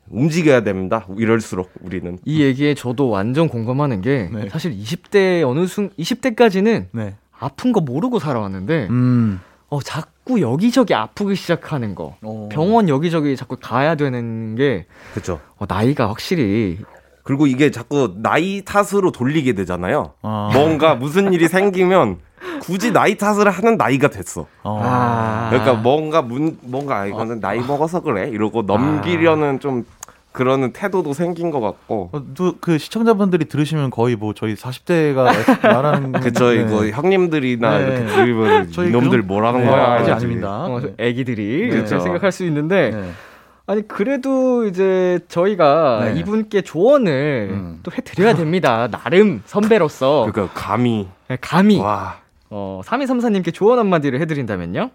움직여야 0.10 0.64
됩니다. 0.64 1.08
이럴수록 1.18 1.72
우리는. 1.82 2.18
이 2.26 2.42
얘기에 2.42 2.74
저도 2.74 3.10
완전 3.10 3.48
공감하는 3.48 4.02
게 4.02 4.30
네. 4.34 4.50
사실 4.50 4.74
20대 4.74 5.48
어느 5.48 5.66
순 5.68 5.90
20대까지는 5.92 6.88
네. 6.92 7.16
아픈 7.40 7.72
거 7.72 7.80
모르고 7.80 8.20
살아왔는데 8.20 8.88
음. 8.90 9.40
어 9.72 9.82
자꾸 9.82 10.42
여기저기 10.42 10.94
아프기 10.94 11.34
시작하는 11.36 11.96
거. 11.96 12.18
어. 12.22 12.50
병원 12.52 12.90
여기저기 12.90 13.38
자꾸 13.38 13.56
가야 13.60 13.96
되는 13.96 14.56
게 14.56 14.86
그렇죠. 15.14 15.40
어, 15.58 15.66
나이가 15.68 16.10
확실히 16.10 16.78
그리고 17.24 17.48
이게 17.48 17.72
자꾸 17.72 18.14
나이 18.18 18.64
탓으로 18.66 19.14
돌리게 19.14 19.54
되잖아요. 19.54 20.12
아. 20.24 20.50
뭔가 20.54 20.96
무슨 20.96 21.32
일이 21.32 21.48
생기면 21.48 22.18
굳이 22.62 22.92
나이 22.92 23.18
탓을 23.18 23.50
하는 23.50 23.78
나이가 23.78 24.10
됐어. 24.10 24.46
어. 24.62 24.82
아. 24.84 25.48
그러니까 25.52 25.76
뭔가 25.76 26.22
문 26.22 26.58
뭔가 26.64 27.00
아, 27.00 27.06
이거는 27.06 27.40
나이 27.40 27.60
먹어서 27.60 28.02
그래 28.02 28.28
이러고 28.30 28.64
넘기려는 28.64 29.62
좀 29.62 29.86
그러는 30.32 30.72
태도도 30.72 31.14
생긴 31.14 31.52
것 31.52 31.60
같고. 31.60 32.10
어, 32.14 32.22
또그 32.36 32.78
시청자분들이 32.78 33.46
들으시면 33.46 33.90
거의 33.90 34.16
뭐 34.16 34.34
저희 34.34 34.56
40대가 34.56 35.26
말하는 35.62 36.12
그쵸 36.14 36.52
네. 36.54 36.62
이거 36.62 36.88
형님들이나 36.88 37.78
네. 37.78 37.84
이렇게 37.86 38.06
들으면 38.08 38.72
저희 38.74 38.90
이놈들 38.90 39.10
그런- 39.10 39.28
뭐라는 39.28 39.62
네, 39.62 39.70
거야 39.70 39.84
아직. 39.94 40.12
아닙니다. 40.12 40.66
어, 40.66 40.80
네. 40.80 40.94
애기들이 40.98 41.70
네. 41.70 41.76
이렇게 41.76 41.88
생각할 41.88 42.32
수 42.32 42.46
있는데 42.46 42.92
네. 42.92 43.12
아니 43.68 43.88
그래도 43.88 44.66
이제 44.66 45.20
저희가 45.28 46.12
네. 46.14 46.20
이분께 46.20 46.62
조언을 46.62 47.50
음. 47.52 47.80
또 47.84 47.92
해드려야 47.92 48.34
됩니다. 48.36 48.88
나름 48.92 49.42
선배로서 49.46 50.28
그러니까 50.32 50.54
감히 50.60 51.08
네, 51.28 51.38
감히 51.42 51.80
와 51.80 52.18
어, 52.50 52.82
3234님께 52.86 53.54
조언 53.54 53.80
한마디를 53.80 54.20
해드린다면요? 54.22 54.90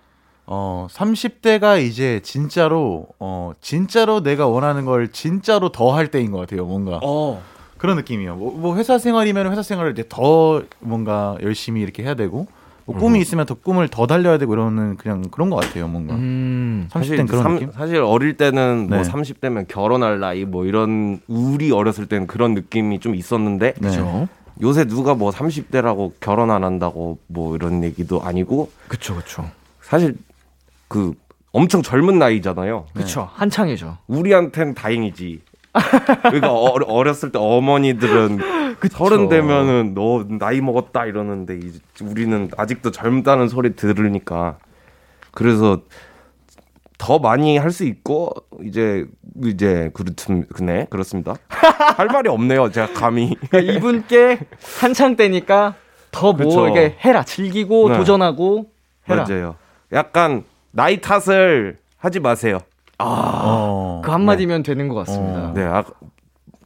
어, 0.46 0.86
30대가 0.90 1.82
이제 1.82 2.20
진짜로 2.22 3.06
어, 3.18 3.52
진짜로 3.60 4.22
내가 4.22 4.46
원하는 4.46 4.84
걸 4.84 5.08
진짜로 5.08 5.70
더 5.70 5.92
할 5.96 6.08
때인 6.10 6.30
것 6.30 6.38
같아요. 6.38 6.64
뭔가 6.66 7.00
어. 7.02 7.42
그런 7.78 7.96
느낌이에요. 7.96 8.36
뭐, 8.36 8.52
뭐 8.56 8.76
회사 8.76 8.98
생활이면 8.98 9.50
회사 9.50 9.62
생활을 9.62 9.92
이제 9.92 10.04
더 10.08 10.62
뭔가 10.80 11.36
열심히 11.42 11.80
이렇게 11.82 12.02
해야 12.02 12.14
되고 12.14 12.46
뭐 12.84 12.96
꿈이 12.96 13.20
있으면 13.20 13.46
더 13.46 13.54
꿈을 13.54 13.88
더 13.88 14.06
달려야 14.06 14.38
되고 14.38 14.52
이러는 14.52 14.96
그냥 14.96 15.22
그런 15.30 15.50
것 15.50 15.56
같아요. 15.56 15.88
뭔가 15.88 16.14
음. 16.14 16.88
30대는 16.92 17.26
그런 17.28 17.42
삼- 17.42 17.54
느낌. 17.54 17.72
사실 17.72 17.96
어릴 17.96 18.36
때는 18.36 18.86
뭐 18.88 18.98
네. 18.98 19.02
30대면 19.02 19.66
결혼할 19.68 20.20
나이 20.20 20.44
뭐 20.44 20.64
이런 20.66 21.20
우리 21.26 21.72
어렸을 21.72 22.06
때는 22.06 22.26
그런 22.28 22.54
느낌이 22.54 23.00
좀 23.00 23.14
있었는데 23.14 23.74
네. 23.78 23.88
그죠. 23.88 24.28
요새 24.62 24.84
누가 24.84 25.14
뭐 25.14 25.30
30대라고 25.32 26.12
결혼 26.20 26.50
안 26.50 26.62
한다고 26.64 27.18
뭐 27.26 27.56
이런 27.56 27.82
얘기도 27.84 28.22
아니고 28.22 28.70
그쵸, 28.88 29.16
그쵸. 29.16 29.44
사실 29.82 30.16
그 30.88 31.14
엄청 31.52 31.82
젊은 31.82 32.18
나이잖아요. 32.18 32.86
그쵸. 32.94 33.28
한창이죠. 33.34 33.98
우리한텐 34.06 34.74
다행이지. 34.74 35.40
그러니까 36.22 36.52
어, 36.52 36.72
어렸을 36.86 37.32
때 37.32 37.38
어머니들은. 37.38 38.56
서른 38.90 39.28
되면은 39.30 39.94
너 39.94 40.24
나이 40.28 40.60
먹었다 40.60 41.06
이러는데 41.06 41.56
이제 41.56 41.78
우리는 42.02 42.50
아직도 42.58 42.90
젊다는 42.90 43.48
소리 43.48 43.74
들으니까 43.74 44.58
그래서 45.32 45.80
더 46.98 47.18
많이 47.18 47.56
할 47.56 47.70
수 47.70 47.84
있고 47.84 48.34
이제 48.62 49.06
이제 49.44 49.90
그렇tum 49.94 50.44
그네 50.52 50.88
그렇습니다. 50.90 51.34
할 51.48 52.06
말이 52.08 52.28
없네요. 52.28 52.70
제가 52.70 52.92
감히 52.92 53.34
그러니까 53.50 53.72
이분께 53.72 54.40
한창 54.80 55.16
때니까 55.16 55.74
더 56.10 56.32
뭐. 56.34 56.64
이렇게 56.66 56.96
해라. 57.02 57.22
즐기고 57.22 57.90
네. 57.90 57.96
도전하고 57.98 58.66
해라. 59.08 59.24
맞아요. 59.26 59.56
약간 59.92 60.44
나이 60.76 61.00
탓을 61.00 61.78
하지 61.96 62.20
마세요. 62.20 62.58
어. 62.98 64.02
그 64.04 64.10
한마디면 64.10 64.62
되는 64.62 64.88
것 64.88 64.94
같습니다. 64.94 65.48
어. 65.48 65.52
네, 65.54 65.64
아, 65.64 65.82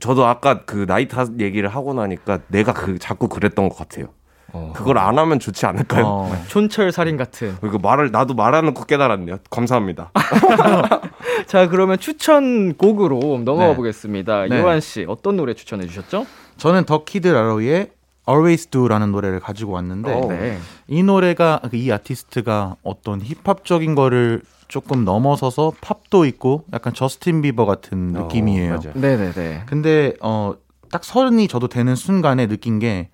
저도 0.01 0.27
아까 0.27 0.65
그 0.65 0.85
나이 0.85 1.07
탓 1.07 1.29
얘기를 1.39 1.69
하고 1.69 1.95
나니까 1.95 2.41
내가 2.49 2.73
그 2.73 2.99
자꾸 2.99 3.29
그랬던 3.29 3.69
것 3.69 3.79
같아요. 3.79 4.07
어. 4.53 4.73
그걸 4.75 4.99
안 4.99 5.17
하면 5.17 5.39
좋지 5.39 5.65
않을까요? 5.65 6.05
어. 6.05 6.45
촌철 6.49 6.91
살인 6.91 7.17
같은. 7.17 7.57
이거 7.65 7.79
말을 7.79 8.11
나도 8.11 8.35
말하는 8.35 8.75
거 8.75 8.85
깨달았네요. 8.85 9.39
감사합니다. 9.49 10.11
자, 11.47 11.69
그러면 11.69 11.97
추천곡으로 11.97 13.43
넘어가 13.45 13.69
네. 13.69 13.77
보겠습니다. 13.77 14.47
네. 14.49 14.61
요한 14.61 14.81
씨, 14.81 15.05
어떤 15.07 15.37
노래 15.37 15.55
추천해 15.55 15.87
주셨죠? 15.87 16.27
저는 16.57 16.85
The 16.85 17.05
Kid 17.05 17.29
LAROI의 17.29 17.91
Always 18.29 18.69
Do라는 18.69 19.13
노래를 19.13 19.41
가지고 19.41 19.73
왔는데 19.73 20.13
어. 20.13 20.27
네. 20.29 20.59
이 20.89 21.03
노래가 21.03 21.61
그이 21.71 21.91
아티스트가 21.93 22.77
어떤 22.83 23.21
힙합적인 23.21 23.95
거를 23.95 24.43
조금 24.69 25.05
넘어서서 25.05 25.73
팝도 25.81 26.25
있고 26.27 26.65
약간 26.73 26.95
저스틴 26.95 27.43
비버 27.43 27.67
같은 27.67 28.09
느낌이에요. 28.13 28.75
어, 28.75 28.77
맞아요. 28.79 28.93
네네네. 28.95 29.63
근데 29.67 30.15
어 30.21 30.55
딱 30.91 31.05
서른이 31.05 31.49
저도 31.49 31.69
되는 31.69 31.95
순간에 31.95 32.47
느낀 32.47 32.79
게 32.79 33.09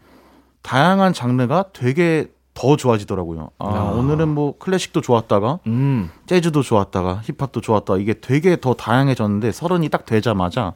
다양한 0.62 1.12
장르가 1.12 1.66
되게 1.72 2.28
더 2.54 2.76
좋아지더라고요. 2.76 3.50
아, 3.58 3.66
아. 3.68 3.82
오늘은 3.92 4.28
뭐 4.28 4.56
클래식도 4.58 5.02
좋았다가 5.02 5.58
음. 5.66 6.10
재즈도 6.24 6.62
좋았다가 6.62 7.20
힙합도 7.24 7.60
좋았다. 7.60 7.98
이게 7.98 8.14
되게 8.14 8.58
더 8.58 8.72
다양해졌는데 8.74 9.52
서른이 9.52 9.90
딱 9.90 10.06
되자마자 10.06 10.72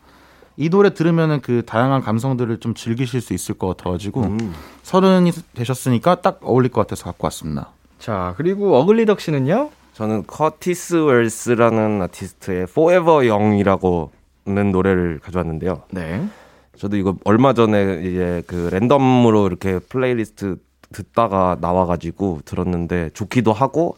이 0.61 0.69
노래 0.69 0.93
들으면은 0.93 1.41
그 1.41 1.63
다양한 1.65 2.03
감성들을 2.03 2.61
좀 2.61 2.75
즐기실 2.75 3.23
수 3.23 3.33
있을 3.33 3.55
것 3.55 3.69
같아가지고 3.69 4.25
음. 4.25 4.55
서른이 4.83 5.33
되셨으니까 5.55 6.17
딱 6.17 6.39
어울릴 6.43 6.71
것 6.71 6.83
같아서 6.83 7.05
갖고 7.05 7.25
왔습니다. 7.25 7.71
자, 7.99 8.35
그리고 8.37 8.77
어글리덕 8.77 9.21
씨는요? 9.23 9.71
저는 9.95 10.27
커티스 10.27 10.97
웰스라는 10.97 12.03
아티스트의 12.03 12.65
Forever 12.65 13.27
Young이라고는 13.27 14.71
노래를 14.71 15.19
가져왔는데요. 15.21 15.85
네. 15.93 16.29
저도 16.77 16.99
이거 16.99 17.17
얼마 17.25 17.55
전에 17.55 18.03
이제 18.05 18.43
그 18.47 18.69
랜덤으로 18.71 19.47
이렇게 19.47 19.79
플레이리스트 19.79 20.57
듣다가 20.93 21.57
나와가지고 21.59 22.41
들었는데 22.45 23.11
좋기도 23.15 23.55
하고 23.55 23.97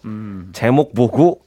제목 0.53 0.95
보고 0.95 1.41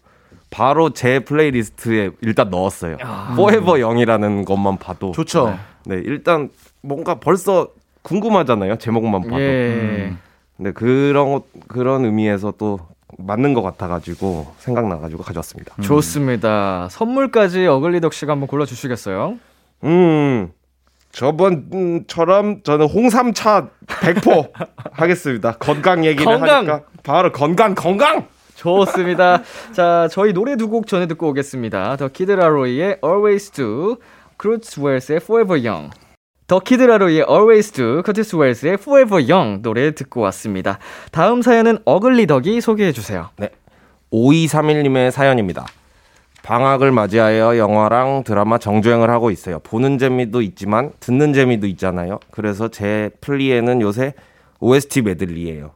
바로 0.55 0.91
제 0.91 1.19
playlist에 1.19 2.12
일단 2.21 2.49
넣었어요. 2.49 2.95
아. 3.03 3.31
Forever 3.33 3.81
Young이라는 3.83 4.45
것만 4.45 4.77
봐도 4.77 5.11
좋죠. 5.11 5.59
네, 5.85 6.01
일단 6.05 6.49
뭔가 6.81 7.15
벌써 7.15 7.67
궁금하잖아요. 8.03 8.77
제목만 8.77 9.23
봐도. 9.23 9.41
예. 9.41 10.13
근데 10.55 10.71
그런 10.71 11.33
것- 11.33 11.43
그런 11.67 12.05
의미에서 12.05 12.53
또 12.57 12.79
맞는 13.17 13.53
것 13.53 13.63
같아가지고 13.63 14.53
생각나가지고 14.59 15.23
가져왔습니다. 15.23 15.75
좋습니다. 15.81 16.87
선물까지 16.89 17.67
어글리덕 17.67 18.13
씨가 18.13 18.31
한번 18.31 18.47
골라주시겠어요? 18.47 19.37
음, 19.83 20.51
저번처럼 21.11 22.61
저는 22.63 22.85
홍삼차 22.87 23.67
100% 23.87 24.51
하겠습니다. 24.93 25.51
건강 25.59 26.05
얘기를 26.05 26.25
건강! 26.25 26.57
하니까 26.57 26.81
바로 27.03 27.31
건강 27.33 27.75
건강. 27.75 28.27
좋습니다. 28.55 29.41
자, 29.73 30.07
저희 30.11 30.33
노래 30.33 30.55
두 30.55 30.67
곡 30.69 30.87
전에 30.87 31.05
듣고 31.07 31.29
오겠습니다. 31.29 31.97
The 31.97 32.08
Kid 32.08 32.35
LAROI의 32.35 32.97
Always 33.03 33.51
Do, 33.51 33.97
커티스 34.38 34.79
웰스의 34.81 35.17
Forever 35.21 35.67
Young. 35.67 35.91
The 36.47 36.60
Kid 36.60 36.79
LAROI의 36.79 37.25
Always 37.29 37.71
Do, 37.71 38.01
커티스 38.03 38.35
웰스의 38.35 38.73
Forever 38.73 39.31
Young 39.31 39.61
노래 39.61 39.91
듣고 39.95 40.21
왔습니다. 40.21 40.79
다음 41.11 41.41
사연은 41.41 41.79
어글리 41.85 42.27
덕이 42.27 42.61
소개해 42.61 42.91
주세요. 42.91 43.29
네, 43.37 43.49
5231님의 44.11 45.11
사연입니다. 45.11 45.65
방학을 46.43 46.91
맞이하여 46.91 47.57
영화랑 47.57 48.23
드라마 48.23 48.59
정주행을 48.59 49.09
하고 49.09 49.31
있어요. 49.31 49.57
보는 49.59 49.97
재미도 49.97 50.43
있지만 50.43 50.91
듣는 50.99 51.33
재미도 51.33 51.65
있잖아요. 51.67 52.19
그래서 52.29 52.67
제 52.67 53.09
플리에는 53.21 53.81
요새 53.81 54.13
OST 54.59 55.01
메들리예요. 55.01 55.71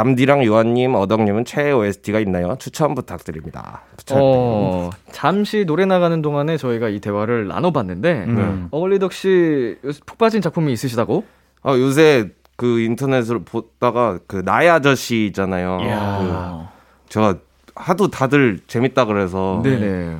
람디랑 0.00 0.44
요한님, 0.44 0.94
어덕님은 0.94 1.46
최애 1.46 1.72
OST가 1.72 2.20
있나요? 2.20 2.56
추천 2.58 2.94
부탁드립니다. 2.94 3.80
어, 4.12 4.90
잠시 5.10 5.64
노래 5.64 5.86
나가는 5.86 6.20
동안에 6.20 6.58
저희가 6.58 6.90
이 6.90 7.00
대화를 7.00 7.48
나눠봤는데 7.48 8.24
음. 8.28 8.68
어글리덕 8.72 9.14
씨 9.14 9.76
푹 10.04 10.18
빠진 10.18 10.42
작품이 10.42 10.70
있으시다고? 10.70 11.24
아, 11.62 11.72
요새 11.78 12.28
그 12.56 12.80
인터넷을 12.80 13.38
보다가 13.42 14.18
그 14.26 14.42
나의 14.44 14.68
아저씨 14.68 15.24
있잖아요. 15.28 15.78
아. 15.80 16.68
그 17.04 17.08
제가 17.08 17.36
하도 17.74 18.08
다들 18.10 18.60
재밌다 18.66 19.06
그래서 19.06 19.60
네네. 19.64 20.18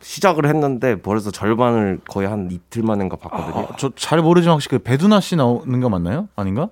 시작을 0.00 0.46
했는데 0.46 1.00
벌써 1.00 1.30
절반을 1.30 2.00
거의 2.08 2.26
한 2.26 2.48
이틀 2.50 2.82
만인가 2.82 3.16
봤거든요. 3.16 3.68
저잘 3.76 4.20
모르지만 4.20 4.54
혹시 4.54 4.68
그 4.68 4.80
배두나 4.80 5.20
씨 5.20 5.36
나오는 5.36 5.80
거 5.80 5.88
맞나요? 5.88 6.28
아닌가? 6.34 6.70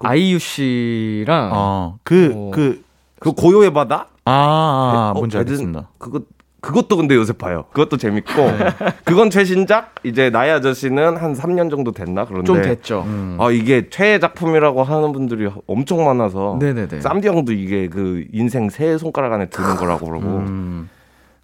아이유 0.00 0.38
씨랑 0.38 1.50
아, 1.52 1.94
그, 2.02 2.32
어. 2.34 2.50
그, 2.52 2.82
그 3.18 3.32
고요의 3.32 3.72
바다? 3.72 4.06
아, 4.24 4.32
아, 4.32 5.12
어, 5.14 5.18
뭔지 5.18 5.36
배든- 5.36 5.40
알겠습니다. 5.40 5.88
그것 5.98 6.22
그것도 6.62 6.98
근데 6.98 7.14
요새 7.14 7.32
봐요. 7.32 7.64
그것도 7.72 7.96
재밌고 7.96 8.32
네. 8.34 8.58
그건 9.04 9.30
최신작. 9.30 9.94
이제 10.04 10.28
나의 10.28 10.52
아저씨는 10.52 11.16
한 11.16 11.32
3년 11.32 11.70
정도 11.70 11.90
됐나 11.92 12.26
그런데 12.26 12.44
좀 12.46 12.60
됐죠. 12.60 13.02
음. 13.06 13.38
아 13.40 13.50
이게 13.50 13.88
최애 13.88 14.18
작품이라고 14.18 14.82
하는 14.84 15.12
분들이 15.12 15.48
엄청 15.66 16.04
많아서 16.04 16.58
네네네. 16.60 17.00
쌈디 17.00 17.28
형도 17.28 17.52
이게 17.52 17.88
그 17.88 18.26
인생 18.34 18.68
세 18.68 18.98
손가락 18.98 19.32
안에 19.32 19.48
드는 19.48 19.76
거라고 19.76 20.04
그러고 20.06 20.26
음. 20.26 20.90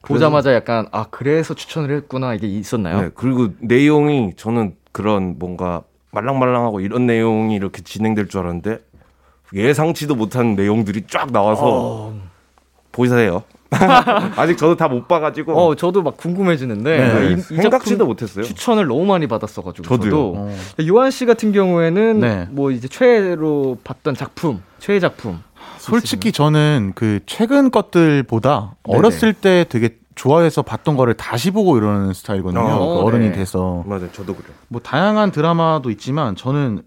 보자마자 0.02 0.52
약간 0.52 0.86
아 0.92 1.06
그래서 1.10 1.54
추천을 1.54 1.96
했구나 1.96 2.34
이게 2.34 2.46
있었나요? 2.46 3.00
네, 3.00 3.10
그리고 3.14 3.48
내용이 3.60 4.34
저는 4.36 4.74
그런 4.92 5.36
뭔가 5.38 5.82
말랑말랑하고 6.12 6.80
이런 6.80 7.06
내용이 7.06 7.54
이렇게 7.54 7.82
진행될 7.82 8.28
줄 8.28 8.40
알았는데 8.40 8.78
예상치도 9.54 10.14
못한 10.14 10.54
내용들이 10.54 11.04
쫙 11.08 11.30
나와서 11.32 11.62
어, 11.64 12.20
보이세요? 12.92 13.42
아직 14.36 14.56
저도 14.56 14.76
다 14.76 14.86
못 14.88 15.08
봐가지고 15.08 15.52
어, 15.52 15.74
저도 15.74 16.02
막 16.02 16.16
궁금해지는데 16.16 16.96
네. 16.96 17.30
이, 17.30 17.32
이 17.34 17.36
생각지도 17.40 17.98
작품 17.98 18.06
못했어요. 18.08 18.44
추천을 18.44 18.86
너무 18.86 19.04
많이 19.04 19.26
받았어가지고 19.26 19.86
저도요. 19.86 20.10
저도 20.10 20.34
어. 20.36 20.56
요한 20.88 21.10
씨 21.10 21.26
같은 21.26 21.52
경우에는 21.52 22.20
네. 22.20 22.48
뭐 22.50 22.70
이제 22.70 22.86
최애로 22.88 23.78
봤던 23.84 24.14
작품, 24.14 24.62
최애 24.78 25.00
작품. 25.00 25.40
솔직히 25.78 26.32
저는 26.32 26.92
그 26.94 27.20
최근 27.26 27.70
것들보다 27.70 28.76
네네. 28.84 28.98
어렸을 28.98 29.32
때 29.32 29.64
되게 29.68 29.98
좋아해서 30.16 30.62
봤던 30.62 30.96
거를 30.96 31.14
다시 31.14 31.52
보고 31.52 31.78
이러는 31.78 32.12
스타일이거든요. 32.12 32.60
어, 32.60 32.78
그 32.98 33.00
어른이 33.02 33.26
네. 33.30 33.32
돼서. 33.32 33.84
맞아요, 33.86 34.10
저도 34.12 34.34
그래요. 34.34 34.52
뭐 34.68 34.80
다양한 34.80 35.30
드라마도 35.30 35.90
있지만 35.90 36.34
저는 36.34 36.82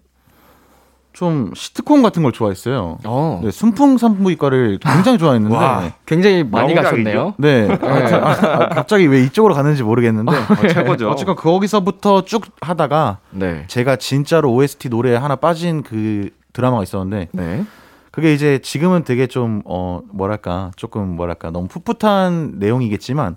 좀 1.12 1.52
시트콤 1.54 2.02
같은 2.02 2.22
걸 2.22 2.32
좋아했어요. 2.32 2.98
어, 3.04 3.40
네, 3.42 3.50
순풍산부인과를 3.50 4.78
굉장히 4.80 5.18
좋아했는데 5.18 5.56
와. 5.56 5.92
굉장히 6.06 6.44
많이? 6.44 6.74
가셨네요. 6.74 7.34
네, 7.36 7.68
아, 7.82 8.26
아, 8.26 8.68
갑자기 8.68 9.06
왜 9.06 9.22
이쪽으로 9.24 9.54
가는지 9.54 9.82
모르겠는데 9.82 10.32
최고죠. 10.72 11.10
어쨌건 11.10 11.34
거기서부터 11.36 12.24
쭉 12.24 12.44
하다가 12.60 13.18
네, 13.30 13.64
제가 13.66 13.96
진짜로 13.96 14.52
OST 14.52 14.88
노래에 14.88 15.16
하나 15.16 15.36
빠진 15.36 15.82
그 15.82 16.30
드라마가 16.52 16.82
있었는데 16.82 17.28
네. 17.32 17.64
그게 18.10 18.32
이제 18.34 18.58
지금은 18.62 19.04
되게 19.04 19.26
좀 19.26 19.62
어 19.64 20.00
뭐랄까 20.12 20.70
조금 20.76 21.16
뭐랄까 21.16 21.50
너무 21.50 21.68
풋풋한 21.68 22.54
내용이겠지만 22.58 23.36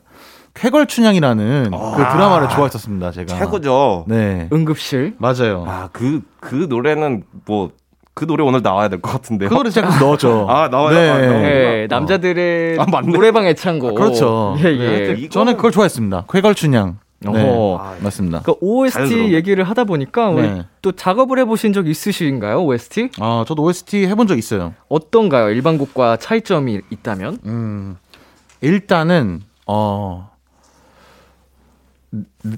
쾌걸춘향이라는 0.55 1.71
그 1.71 1.97
드라마를 1.97 2.49
좋아했었습니다 2.49 3.11
제가 3.11 3.35
최고죠. 3.37 4.05
네 4.07 4.47
응급실. 4.53 5.15
맞아요 5.17 5.65
아, 5.67 5.89
그, 5.91 6.21
그 6.39 6.67
노래는 6.69 7.23
뭐, 7.45 7.71
그 8.13 8.27
노래 8.27 8.43
오늘 8.43 8.61
나와야 8.61 8.87
될 8.89 9.01
것 9.01 9.11
같은데요. 9.11 9.49
그 9.49 9.55
노래 9.55 9.69
제가 9.71 9.97
넣었죠 9.97 10.45
아, 10.49 10.67
나와요? 10.69 10.95
네. 10.95 11.09
아? 11.09 11.17
네, 11.17 11.87
남자들의 11.89 12.77
아. 12.79 12.85
노래방 13.01 13.45
애창곡. 13.47 13.95
그렇죠 13.95 14.55
예, 14.59 14.63
네, 14.63 14.77
예. 14.79 14.87
하여튼 15.07 15.29
저는 15.31 15.55
그걸 15.57 15.71
좋아했습니다 15.71 16.25
쾌걸춘향 16.31 16.99
네 17.25 17.29
어허. 17.49 17.77
아, 17.81 17.95
맞습니다 18.01 18.41
그 18.41 18.53
OST 18.59 18.93
자연스러워. 18.97 19.29
얘기를 19.31 19.63
하다 19.63 19.83
보니까 19.85 20.29
우리 20.29 20.41
네. 20.43 20.63
또 20.81 20.91
작업을 20.91 21.39
해보신 21.39 21.73
적 21.73 21.87
있으신가요? 21.87 22.63
OST? 22.63 23.09
아 23.19 23.45
저도 23.47 23.63
OST 23.63 24.05
해본 24.07 24.27
적 24.27 24.37
있어요 24.37 24.73
어떤가요? 24.89 25.49
일반 25.49 25.77
곡과 25.77 26.17
차이점이 26.17 26.81
있다면? 26.89 27.39
음 27.45 27.97
일단은 28.61 29.41
어. 29.67 30.31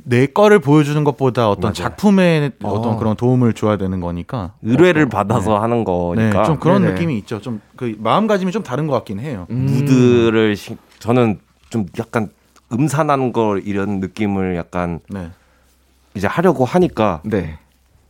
내 0.03 0.25
거를 0.25 0.59
보여주는 0.59 1.01
것보다 1.05 1.49
어떤 1.49 1.69
맞아요. 1.69 1.73
작품에 1.73 2.51
어떤 2.63 2.93
어. 2.95 2.97
그런 2.97 3.15
도움을 3.15 3.53
줘야 3.53 3.77
되는 3.77 4.01
거니까 4.01 4.51
의뢰를 4.63 5.07
받아서 5.07 5.61
하는 5.61 5.85
거니까. 5.85 6.39
네, 6.41 6.45
좀 6.45 6.59
그런 6.59 6.81
네네. 6.81 6.93
느낌이 6.95 7.17
있죠. 7.19 7.39
좀 7.39 7.61
그 7.77 7.95
마음가짐이 7.99 8.51
좀 8.51 8.63
다른 8.63 8.87
것 8.87 8.93
같긴 8.93 9.19
해요. 9.21 9.47
음. 9.51 9.65
무드를 9.65 10.55
시- 10.57 10.75
저는 10.99 11.39
좀 11.69 11.85
약간 11.99 12.29
음산한 12.71 13.31
걸 13.33 13.61
이런 13.65 13.99
느낌을 13.99 14.55
약간 14.55 14.99
네. 15.09 15.29
이제 16.15 16.27
하려고 16.27 16.65
하니까 16.65 17.21
네. 17.23 17.57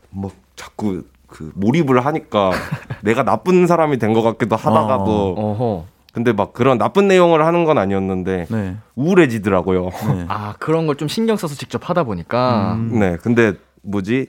뭐 0.09 0.31
자꾸 0.55 1.03
그 1.27 1.51
몰입을 1.55 2.05
하니까 2.05 2.51
내가 3.03 3.23
나쁜 3.23 3.67
사람이 3.67 3.97
된 3.97 4.13
것 4.13 4.21
같기도 4.21 4.55
하다가도 4.55 5.35
어허. 5.37 5.85
근데 6.13 6.31
막 6.31 6.53
그런 6.53 6.77
나쁜 6.77 7.09
내용을 7.09 7.45
하는 7.45 7.65
건 7.65 7.77
아니었는데 7.77 8.47
네. 8.49 8.77
우울해지더라고요. 8.95 9.83
네. 9.89 10.25
아 10.29 10.53
그런 10.59 10.87
걸 10.87 10.95
좀 10.95 11.07
신경 11.09 11.35
써서 11.35 11.55
직접 11.55 11.89
하다 11.89 12.03
보니까 12.05 12.75
음. 12.75 12.99
네, 12.99 13.17
근데 13.17 13.53
뭐지 13.81 14.27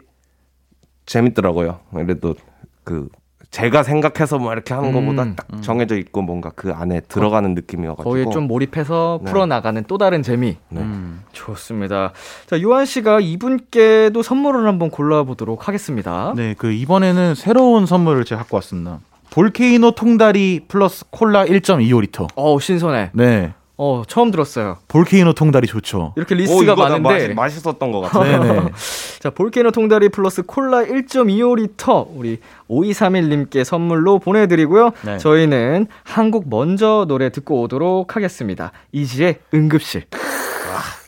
재밌더라고요. 1.07 1.79
그래도 1.93 2.35
그 2.83 3.09
제가 3.51 3.83
생각해서 3.83 4.39
뭐 4.39 4.53
이렇게 4.53 4.75
하는 4.75 4.91
음. 4.91 4.95
것보다 4.95 5.35
딱 5.35 5.63
정해져 5.63 5.97
있고 5.97 6.23
뭔가 6.23 6.51
그 6.55 6.73
안에 6.73 7.01
들어가는 7.01 7.55
느낌이어가지고 7.55 8.11
거기에 8.11 8.25
좀 8.31 8.47
몰입해서 8.47 9.21
네. 9.23 9.31
풀어나가는 9.31 9.83
또 9.87 9.99
다른 9.99 10.23
재미. 10.23 10.57
네. 10.69 10.81
음. 10.81 11.23
좋습니다. 11.33 12.13
자 12.47 12.61
요한 12.61 12.85
씨가 12.85 13.21
이분께도 13.21 14.23
선물을 14.23 14.67
한번 14.67 14.91
골라보도록 14.91 15.69
하겠습니다. 15.69 16.35
네, 16.37 16.55
그 16.59 16.73
이번에는 16.73 17.35
새로운 17.35 17.87
선물을 17.87 18.25
제가 18.25 18.43
갖고 18.43 18.57
왔습니다. 18.57 19.01
볼케이노 19.31 19.93
통다리 19.93 20.65
플러스 20.69 21.05
콜라 21.11 21.45
1.25리터. 21.45 22.29
어 22.37 22.59
신선해. 22.59 23.11
네. 23.13 23.53
어 23.79 24.03
처음 24.07 24.31
들었어요. 24.31 24.79
볼케이노 24.89 25.35
통다리 25.35 25.67
좋죠. 25.67 26.15
이렇게 26.17 26.35
오, 26.35 26.39
리스트가 26.39 26.75
나 26.75 26.99
많은데 26.99 27.35
맛있, 27.35 27.61
맛있었던 27.61 27.93
것 27.93 28.01
같아요. 28.01 28.43
네네. 28.43 28.71
자, 29.21 29.31
볼케이노 29.31 29.71
통다리 29.71 30.09
플러스 30.09 30.43
콜라 30.43 30.83
1.25리터 30.85 32.09
우리 32.15 32.41
5231님께 32.71 33.65
선물로 33.65 34.19
보내드리고요. 34.19 34.93
네. 35.05 35.19
저희는 35.19 35.89
한곡 36.05 36.49
먼저 36.49 37.05
노래 37.07 37.31
듣고 37.31 37.61
오도록 37.62 38.17
하겠습니다. 38.17 38.73
izi의 38.93 39.41
응급실. 39.53 40.05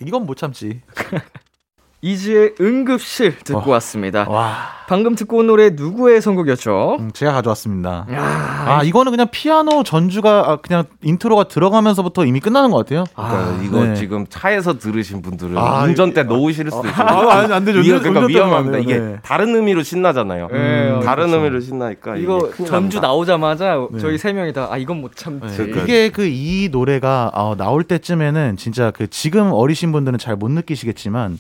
이건 0.07 0.27
못 0.27 0.37
참지. 0.37 0.81
izi의 2.01 2.55
응급실 2.61 3.41
듣고 3.41 3.73
왔습니다. 3.73 4.25
와, 4.29 4.55
방금 4.89 5.17
듣고 5.17 5.39
온 5.39 5.49
노래 5.49 5.71
누구의 5.71 6.23
선곡이었죠? 6.23 6.97
음, 7.01 7.11
제가 7.13 7.33
가져왔습니다. 7.33 8.07
야, 8.13 8.23
아, 8.69 8.83
이거는 8.85 9.11
그냥 9.11 9.27
피아노 9.33 9.83
전주가 9.83 10.45
아, 10.53 10.57
그냥 10.59 10.85
인트로가 11.03 11.49
들어가면서부터 11.49 12.25
이미 12.25 12.39
끝나는 12.39 12.71
것 12.71 12.77
같아요. 12.87 13.03
그러니까 13.17 13.65
이거 13.65 13.85
네. 13.85 13.95
지금 13.97 14.27
차에서 14.29 14.79
들으신 14.79 15.23
분들은 15.23 15.59
아, 15.59 15.83
운전대 15.83 16.23
놓으실 16.23 16.71
수도 16.71 16.87
있어요. 16.87 17.05
아, 17.05 17.33
안- 17.41 17.53
안 17.53 17.65
되죠. 17.65 17.81
이거 17.81 17.97
운전- 17.97 18.13
그러니까 18.15 18.27
위험합니다. 18.29 18.77
안 18.77 18.83
이게. 18.85 18.99
네. 18.99 19.17
다른 19.25 19.57
의미로 19.57 19.83
신나잖아요. 19.83 20.49
네, 20.53 21.01
다른 21.05 21.27
그렇죠. 21.27 21.35
의미로 21.37 21.61
신나니까 21.61 22.17
이거 22.17 22.49
전주. 22.65 23.01
나오자마자 23.01 23.75
네. 23.91 23.99
저희 23.99 24.17
세 24.19 24.33
명이 24.33 24.53
다 24.53 24.69
아 24.71 24.77
이건 24.77 25.01
못 25.01 25.17
참지. 25.17 25.57
그러니까. 25.57 25.83
이게 25.83 26.11
그 26.11 26.29
이 26.29 26.69
노래가 26.71 27.33
어, 27.35 27.57
나올 27.57 27.83
때쯤에는 27.83 28.57
진짜 28.57 28.93
그 28.93 29.09
지금 29.09 29.51
어리신 29.53 29.91
분들은 29.91 30.19
잘 30.21 30.37
못 30.37 30.51
느끼시겠지만 30.53 31.39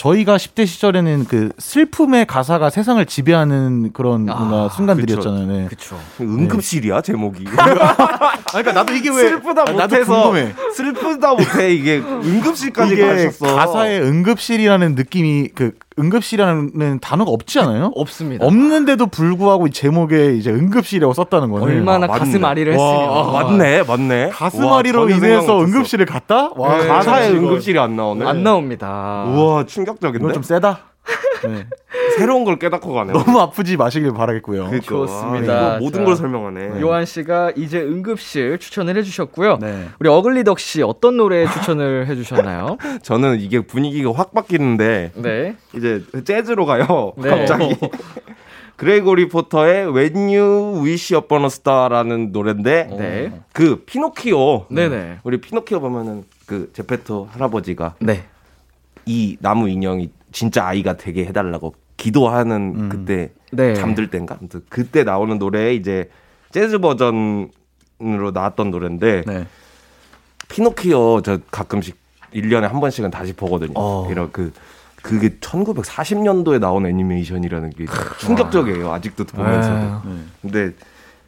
저희가 0.00 0.38
10대 0.38 0.66
시절에는 0.66 1.26
그 1.26 1.50
슬픔의 1.58 2.24
가사가 2.24 2.70
세상을 2.70 3.04
지배하는 3.04 3.90
그런 3.92 4.30
아, 4.30 4.34
뭔가 4.36 4.70
순간들이었잖아요. 4.70 5.46
네. 5.46 5.66
그쵸. 5.68 6.00
응급실이야 6.18 7.02
제목이. 7.02 7.44
아, 7.58 8.32
그러니까 8.48 8.72
나도 8.72 8.94
이게 8.94 9.10
왜 9.10 9.28
슬프다 9.28 9.60
아, 9.60 9.64
나도 9.72 9.96
못해서 9.96 10.22
궁금해. 10.22 10.54
슬프다 10.74 11.34
못해 11.34 11.74
이게 11.74 11.98
응급실까지 11.98 12.94
이게 12.94 13.06
가셨어. 13.06 13.54
가사에 13.54 14.00
응급실이라는 14.00 14.94
느낌이 14.94 15.48
그 15.54 15.72
응급실이라는 15.98 17.00
단어가 17.00 17.30
없지 17.30 17.58
않아요? 17.60 17.90
없습니다. 17.94 18.46
없는데도 18.46 19.06
불구하고 19.08 19.66
이 19.66 19.70
제목에 19.70 20.34
이제 20.36 20.50
응급실이라고 20.50 21.12
썼다는 21.14 21.50
거는 21.50 21.66
얼마나 21.66 22.06
아, 22.06 22.08
맞네. 22.08 22.18
가슴 22.18 22.44
아리를 22.44 22.76
와, 22.76 22.92
했으면. 22.92 23.18
아, 23.18 23.42
맞네, 23.42 23.82
맞네. 23.82 24.28
가슴앓이로 24.30 25.10
인해서. 25.10 25.60
응급실을 25.62 26.06
갔다? 26.06 26.50
와, 26.56 26.78
네, 26.78 26.86
가사에 26.86 27.30
이거- 27.30 27.38
응급실이 27.38 27.78
안 27.78 27.96
나오네. 27.96 28.24
안 28.24 28.42
나옵니다. 28.42 29.24
우와 29.28 29.66
충격적인데. 29.66 30.18
이건 30.22 30.32
좀 30.32 30.42
세다. 30.42 30.89
네. 31.44 31.66
새로운 32.18 32.44
걸 32.44 32.58
깨닫고 32.58 32.92
가네. 32.92 33.12
너무 33.12 33.40
아프지 33.40 33.76
마시길 33.76 34.12
바라겠고요. 34.12 34.64
그러니까. 34.66 34.86
좋습니다. 34.86 35.52
아, 35.54 35.76
이거 35.76 35.78
모든 35.84 36.00
자, 36.00 36.04
걸 36.04 36.16
설명하네. 36.16 36.80
요한 36.80 37.06
씨가 37.06 37.52
이제 37.56 37.80
응급실 37.80 38.58
추천을 38.58 38.96
해주셨고요. 38.96 39.58
네. 39.60 39.88
우리 39.98 40.08
어글리덕 40.08 40.58
씨 40.58 40.82
어떤 40.82 41.16
노래 41.16 41.46
추천을 41.46 42.06
해주셨나요? 42.08 42.76
저는 43.02 43.40
이게 43.40 43.60
분위기가 43.60 44.12
확 44.12 44.32
바뀌는데 44.34 45.12
네. 45.14 45.56
이제 45.74 46.02
재즈로 46.24 46.66
가요. 46.66 47.12
네. 47.16 47.30
갑자기. 47.30 47.76
그레고리 48.76 49.28
포터의 49.28 49.94
When 49.94 50.14
You 50.34 50.82
Wish 50.84 51.14
Upon 51.14 51.42
a 51.42 51.46
Star라는 51.46 52.32
노래인데 52.32 52.88
네. 52.98 53.40
그 53.52 53.84
피노키오 53.84 54.66
네네. 54.70 55.18
우리 55.22 55.38
피노키오 55.40 55.80
보면은 55.80 56.24
그 56.46 56.70
제페토 56.72 57.28
할아버지가 57.30 57.96
네. 58.00 58.24
이 59.04 59.36
나무 59.40 59.68
인형이 59.68 60.10
진짜 60.32 60.66
아이가 60.66 60.96
되게 60.96 61.24
해달라고 61.26 61.74
기도하는 61.96 62.74
음. 62.76 62.88
그때 62.88 63.30
네. 63.52 63.74
잠들 63.74 64.10
땐가 64.10 64.36
아무튼 64.40 64.62
그때 64.68 65.04
나오는 65.04 65.38
노래 65.38 65.74
이제 65.74 66.08
재즈 66.50 66.78
버전으로 66.78 68.30
나왔던 68.32 68.70
노래인데 68.70 69.24
네. 69.26 69.46
피노키오 70.48 71.22
저 71.22 71.38
가끔씩 71.50 71.96
1년에 72.34 72.62
한 72.62 72.80
번씩은 72.80 73.10
다시 73.10 73.32
보거든요. 73.32 73.74
어. 73.76 74.08
이런 74.10 74.30
그 74.32 74.52
그게 75.02 75.30
1940년도에 75.40 76.60
나온 76.60 76.86
애니메이션이라는 76.86 77.70
게 77.70 77.86
충격적이에요. 78.18 78.92
아직도 78.92 79.24
보면서. 79.24 79.70
아, 79.70 80.02
네. 80.04 80.12
근데 80.42 80.72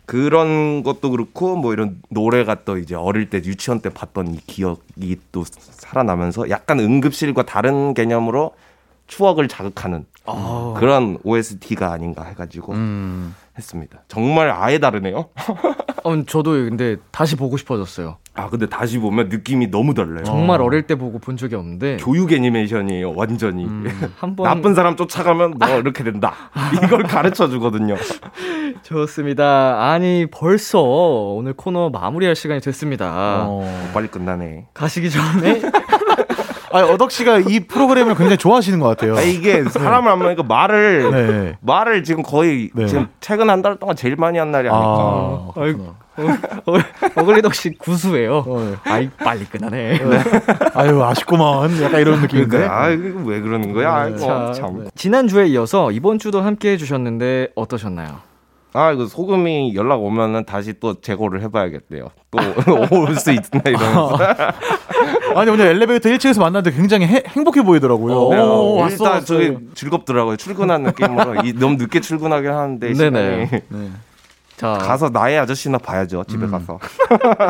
그런 0.05 0.83
것도 0.83 1.11
그렇고 1.11 1.57
뭐 1.57 1.73
이런 1.73 2.03
노래가 2.11 2.65
또 2.65 2.77
이제 2.77 2.95
어릴 2.95 3.31
때 3.31 3.39
유치원 3.39 3.81
때 3.81 3.89
봤던 3.89 4.35
이 4.35 4.39
기억이 4.47 5.17
또 5.31 5.45
살아나면서 5.47 6.51
약간 6.51 6.81
응급실과 6.81 7.45
다른 7.45 7.95
개념으로 7.95 8.53
추억을 9.07 9.49
자극하는 9.49 10.07
아. 10.27 10.75
그런 10.79 11.19
OST가 11.25 11.93
아닌가 11.93 12.25
해가지고 12.25 12.73
음. 12.73 13.35
했습니다. 13.59 14.03
정말 14.09 14.51
아예 14.51 14.79
다르네요. 14.79 15.29
어, 16.05 16.25
저도 16.27 16.53
근데 16.53 16.97
다시 17.11 17.37
보고 17.37 17.57
싶어졌어요. 17.57 18.17
아 18.35 18.49
근데 18.49 18.67
다시 18.67 18.99
보면 18.99 19.29
느낌이 19.29 19.71
너무 19.71 19.93
달라요. 19.93 20.25
정말 20.25 20.63
어릴 20.63 20.83
때 20.87 20.95
보고 20.95 21.19
본 21.19 21.37
적이 21.37 21.57
없는데 21.57 21.99
교육 22.01 22.33
애니메이션이에요, 22.33 23.13
완전히. 23.15 23.67
한번 24.17 24.45
나쁜 24.45 24.75
사람 24.75 24.97
쫓아가면 24.97 25.59
너 25.59 25.79
이렇게 25.79 26.03
된다. 26.03 26.33
이걸 26.83 27.03
가르쳐 27.03 27.49
주거든요. 27.51 27.97
좋습니다. 28.83 29.91
아니 29.91 30.27
벌써 30.31 30.81
오늘 30.81 31.53
코너 31.53 31.91
마무리할 31.91 32.35
시간이 32.35 32.63
됐습니다. 32.63 33.45
어. 33.47 33.91
빨리 33.93 34.09
끝나네. 34.09 34.69
가시기 34.73 35.11
전에 35.11 35.61
아, 36.73 36.81
어덕 36.85 37.11
씨가 37.11 37.39
이 37.41 37.61
프로그램을 37.61 38.15
굉장히 38.15 38.37
좋아하시는 38.39 38.79
것 38.81 38.89
같아요. 38.89 39.17
아, 39.17 39.21
이게 39.21 39.63
사람을 39.65 40.11
안 40.11 40.19
만나니까 40.19 40.43
말을 40.45 41.11
네. 41.11 41.57
말을 41.61 42.03
지금 42.05 42.23
거의 42.23 42.71
네. 42.75 42.87
지금 42.87 43.09
최근 43.21 43.51
한 43.51 43.63
달 43.63 43.77
동안 43.77 43.95
제일 43.95 44.17
많이 44.17 44.39
한 44.39 44.51
날이 44.51 44.69
아닐까. 44.69 44.87
아, 44.89 45.51
아이고. 45.57 45.95
그렇구나. 46.17 46.39
어, 46.67 46.75
어글리덕 47.17 47.55
씨 47.55 47.71
구수해요. 47.79 48.45
어, 48.47 48.61
네. 48.61 48.91
아이 48.91 49.09
빨리 49.11 49.45
끝나네. 49.45 50.01
아유, 50.75 51.03
아쉽구만. 51.03 51.81
약간 51.83 52.01
이런 52.01 52.21
느낌인데. 52.21 52.67
아, 52.67 52.89
이거 52.91 53.21
왜 53.25 53.41
그러는 53.41 53.73
거야? 53.73 53.95
아이고, 53.95 54.19
자, 54.19 54.53
참. 54.55 54.87
지난 54.95 55.29
주에 55.29 55.47
이어서 55.47 55.91
이번 55.91 56.19
주도 56.19 56.41
함께 56.43 56.73
해주셨는데 56.73 57.49
어떠셨나요? 57.55 58.19
아, 58.75 58.91
이거 58.91 59.05
소금이 59.07 59.75
연락 59.75 60.03
오면은 60.03 60.45
다시 60.47 60.73
또 60.81 60.99
재고를 61.01 61.43
해봐야겠대요. 61.43 62.09
또 62.31 62.39
올 62.99 63.15
수 63.17 63.31
있나 63.31 63.61
이러면서. 63.67 64.17
아니, 65.37 65.51
오늘 65.51 65.67
엘리베이터 65.67 66.09
1층에서 66.09 66.41
만났는데 66.41 66.77
굉장히 66.77 67.07
해- 67.07 67.23
행복해 67.27 67.63
보이더라고요. 67.63 68.15
오, 68.15 68.29
오, 68.29 68.77
왔어, 68.77 68.93
일단 68.95 69.13
왔어. 69.15 69.25
저기 69.25 69.57
즐겁더라고요. 69.75 70.37
출근한 70.37 70.83
느낌으로. 70.83 71.43
이, 71.45 71.53
너무 71.53 71.77
늦게 71.77 72.01
출근하긴 72.01 72.51
하는데 72.51 72.95
시간이 72.95 73.11
네네. 73.13 73.63
네. 73.69 73.91
자, 74.57 74.75
가서 74.75 75.09
나의 75.09 75.39
아저씨나 75.41 75.79
봐야죠. 75.79 76.23
집에 76.29 76.47
가서. 76.47 76.79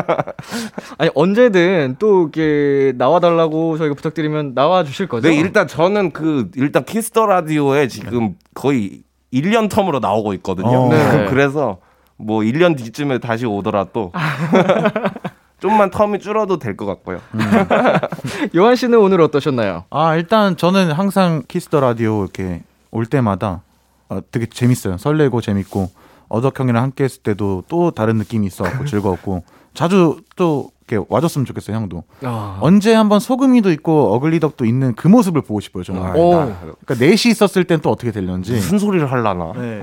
아니 0.97 1.11
언제든 1.13 1.97
또 1.99 2.23
이렇게 2.23 2.93
나와달라고 2.97 3.77
저희가 3.77 3.93
부탁드리면 3.95 4.55
나와 4.55 4.83
주실 4.83 5.07
거죠? 5.07 5.27
네, 5.27 5.35
일단 5.35 5.67
저는 5.67 6.11
그 6.11 6.49
일단 6.55 6.83
키스 6.85 7.11
더 7.11 7.27
라디오에 7.27 7.87
지금 7.87 8.35
거의 8.55 9.01
1년 9.31 9.69
term으로 9.69 9.99
나오고 9.99 10.33
있거든요. 10.35 10.85
어. 10.85 10.89
네. 10.89 11.25
그래서 11.29 11.77
뭐 12.17 12.39
1년 12.41 12.75
뒤쯤에 12.77 13.19
다시 13.19 13.45
오더라도 13.45 14.11
좀만 15.63 15.91
term이 15.91 16.19
줄어도 16.19 16.59
될 16.59 16.75
것 16.75 16.85
같고요. 16.85 17.21
요한 18.53 18.75
씨는 18.75 18.99
오늘 18.99 19.21
어떠셨나요? 19.21 19.85
아, 19.91 20.15
일단 20.17 20.57
저는 20.57 20.91
항상 20.91 21.43
키스 21.47 21.67
더 21.67 21.79
라디오 21.79 22.21
이렇게 22.23 22.63
올 22.91 23.05
때마다 23.05 23.61
어, 24.09 24.19
되게 24.29 24.45
재밌어요. 24.45 24.97
설레고 24.97 25.39
재밌고 25.39 25.89
어덕 26.27 26.59
형이랑 26.59 26.83
함께 26.83 27.05
했을 27.05 27.21
때도 27.23 27.63
또 27.69 27.91
다른 27.91 28.17
느낌이 28.17 28.45
있어갖고 28.47 28.83
즐거웠고 28.85 29.43
자주 29.73 30.19
또 30.35 30.71
이렇게 30.85 31.05
와줬으면 31.07 31.45
좋겠어요, 31.45 31.77
형도. 31.77 32.03
아, 32.23 32.57
언제 32.59 32.93
한번 32.93 33.21
소금이도 33.21 33.71
있고 33.71 34.13
어글리덕도 34.15 34.65
있는 34.65 34.93
그 34.95 35.07
모습을 35.07 35.41
보고 35.43 35.61
싶어요, 35.61 35.83
정말. 35.85 36.13
오. 36.17 36.33
나 36.35 36.57
그러니까 36.59 36.95
넷이 36.99 37.31
있었을 37.31 37.63
땐 37.63 37.79
또 37.81 37.89
어떻게 37.89 38.11
될런지. 38.11 38.51
무슨 38.51 38.79
소리를 38.79 39.09
하려나? 39.09 39.53
네. 39.55 39.81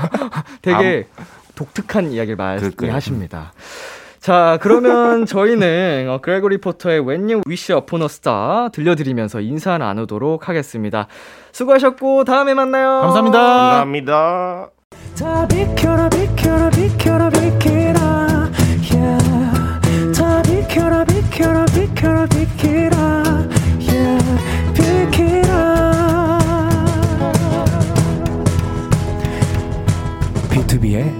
되게 0.62 1.06
독특한 1.54 2.10
이야기를 2.12 2.36
그러니까요. 2.38 2.70
말씀하십니다. 2.92 3.52
자, 4.20 4.58
그러면 4.60 5.24
저희는 5.26 6.06
어, 6.10 6.18
그레고리 6.20 6.58
포터의 6.58 7.00
When 7.00 7.22
You 7.22 7.40
Wish 7.46 7.72
Upon 7.72 8.02
a 8.02 8.06
Star 8.06 8.70
들려드리면서 8.70 9.40
인사 9.40 9.78
나누도록 9.78 10.48
하겠습니다. 10.48 11.06
수고하셨고 11.52 12.24
다음에 12.24 12.52
만나요. 12.54 13.00
감사합니다. 13.00 13.38
감사합니다. 13.38 14.70
다 15.18 15.46
비켜라 15.48 16.08
비켜라 16.08 16.70
비켜라 16.70 17.28
비켜라 17.30 18.50
yeah. 18.90 20.12
다 20.14 20.42
비켜라 20.42 21.04
비켜라 21.04 21.64
비켜라 21.66 22.26
비켜라 22.26 23.46
yeah. 23.80 24.24
비켜라 24.74 26.38
비투비의 30.50 31.12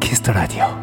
키스 0.00 0.20
더 0.20 0.32
라디오 0.32 0.81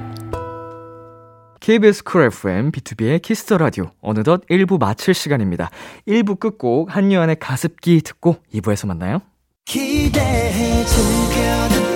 KBS 1.69 2.03
쿨 2.03 2.23
FM, 2.23 2.71
비투비의 2.71 3.21
키스 3.21 3.45
더 3.45 3.59
라디오. 3.59 3.91
어느덧 4.01 4.43
1부 4.47 4.79
마칠 4.79 5.13
시간입니다. 5.13 5.69
1부 6.07 6.39
끝곡 6.39 6.95
한요한의 6.95 7.35
가습기 7.39 8.01
듣고 8.01 8.37
2부에서 8.51 8.87
만나요. 8.87 9.21
기대해 9.65 10.83
즐겨듣 10.83 11.88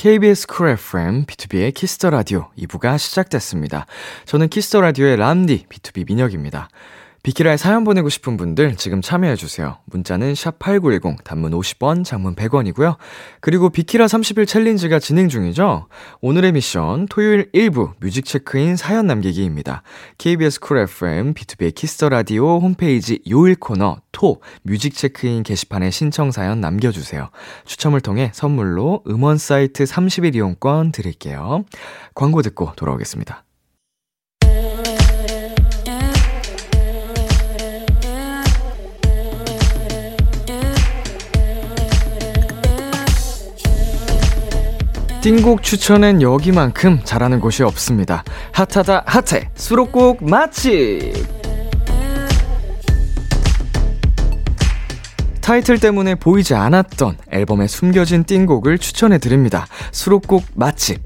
KBS 0.00 0.46
쿨 0.46 0.70
FM, 0.70 1.26
비투비의 1.26 1.74
키스 1.74 1.95
더 1.95 2.08
라디오 2.08 2.48
2부가 2.56 2.96
시작됐습니다. 2.96 3.84
저는 4.24 4.48
키스 4.48 4.68
더 4.68 4.80
라디오의 4.80 5.16
람디, 5.16 5.66
B2B 5.68 6.06
민혁입니다. 6.06 6.70
비키라에 7.22 7.58
사연 7.58 7.84
보내고 7.84 8.08
싶은 8.08 8.38
분들 8.38 8.76
지금 8.76 9.02
참여해주세요. 9.02 9.78
문자는 9.84 10.32
샵8910, 10.32 11.22
단문 11.22 11.52
50원, 11.52 12.04
장문 12.04 12.34
100원이고요. 12.34 12.96
그리고 13.40 13.68
비키라 13.68 14.06
30일 14.06 14.46
챌린지가 14.48 14.98
진행 15.00 15.28
중이죠. 15.28 15.88
오늘의 16.22 16.52
미션, 16.52 17.06
토요일 17.08 17.50
1부 17.52 17.92
뮤직 18.00 18.24
체크인 18.24 18.76
사연 18.76 19.06
남기기입니다. 19.06 19.82
KBS 20.16 20.60
쿨 20.60 20.78
FM, 20.78 21.34
비투비의 21.34 21.74
키스 21.74 21.95
더 21.95 22.08
라디오 22.08 22.58
홈페이지 22.58 23.20
요일 23.30 23.54
코너, 23.56 23.98
토, 24.12 24.40
뮤직 24.62 24.94
체크인 24.94 25.42
게시판에 25.42 25.90
신청 25.90 26.30
사연 26.30 26.60
남겨주세요. 26.60 27.28
추첨을 27.66 28.00
통해 28.00 28.30
선물로 28.32 29.04
음원 29.06 29.36
사이트 29.36 29.84
30일 29.84 30.34
이용권 30.36 30.92
드릴게요. 30.92 31.64
광고 32.14 32.40
듣고 32.40 32.72
돌아오겠습니다. 32.76 33.44
띵곡 45.22 45.62
추천엔 45.62 46.22
여기만큼 46.22 47.00
잘하는 47.04 47.40
곳이 47.40 47.62
없습니다. 47.62 48.24
핫하다 48.52 49.04
핫해 49.04 49.50
수록곡 49.54 50.24
맛집 50.24 51.12
타이틀 55.42 55.78
때문에 55.78 56.14
보이지 56.14 56.54
않았던 56.54 57.18
앨범에 57.30 57.66
숨겨진 57.66 58.24
띵곡을 58.24 58.78
추천해 58.78 59.18
드립니다. 59.18 59.66
수록곡 59.92 60.44
맛집. 60.54 61.02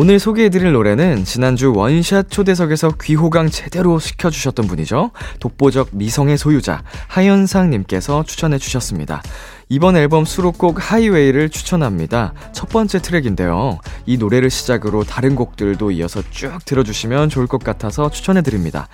오늘 0.00 0.20
소개해드릴 0.20 0.70
노래는 0.74 1.24
지난주 1.24 1.72
원샷 1.74 2.30
초대석에서 2.30 2.92
귀호강 3.02 3.50
제대로 3.50 3.98
시켜주셨던 3.98 4.68
분이죠. 4.68 5.10
독보적 5.40 5.88
미성의 5.90 6.38
소유자, 6.38 6.84
하현상님께서 7.08 8.22
추천해주셨습니다. 8.22 9.22
이번 9.68 9.96
앨범 9.96 10.24
수록곡 10.24 10.76
하이웨이를 10.78 11.50
추천합니다. 11.50 12.32
첫 12.52 12.68
번째 12.68 13.02
트랙인데요. 13.02 13.80
이 14.06 14.18
노래를 14.18 14.50
시작으로 14.50 15.02
다른 15.02 15.34
곡들도 15.34 15.90
이어서 15.90 16.22
쭉 16.30 16.64
들어주시면 16.64 17.28
좋을 17.28 17.48
것 17.48 17.64
같아서 17.64 18.08
추천해드립니다. 18.08 18.86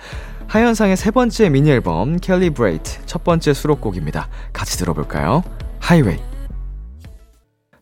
하현상의 0.47 0.97
세 0.97 1.11
번째 1.11 1.49
미니 1.49 1.69
앨범 1.69 2.17
Calibrate 2.17 3.05
첫 3.05 3.23
번째 3.23 3.53
수록곡입니다. 3.53 4.27
같이 4.53 4.79
들어볼까요? 4.79 5.43
하이웨이. 5.77 6.17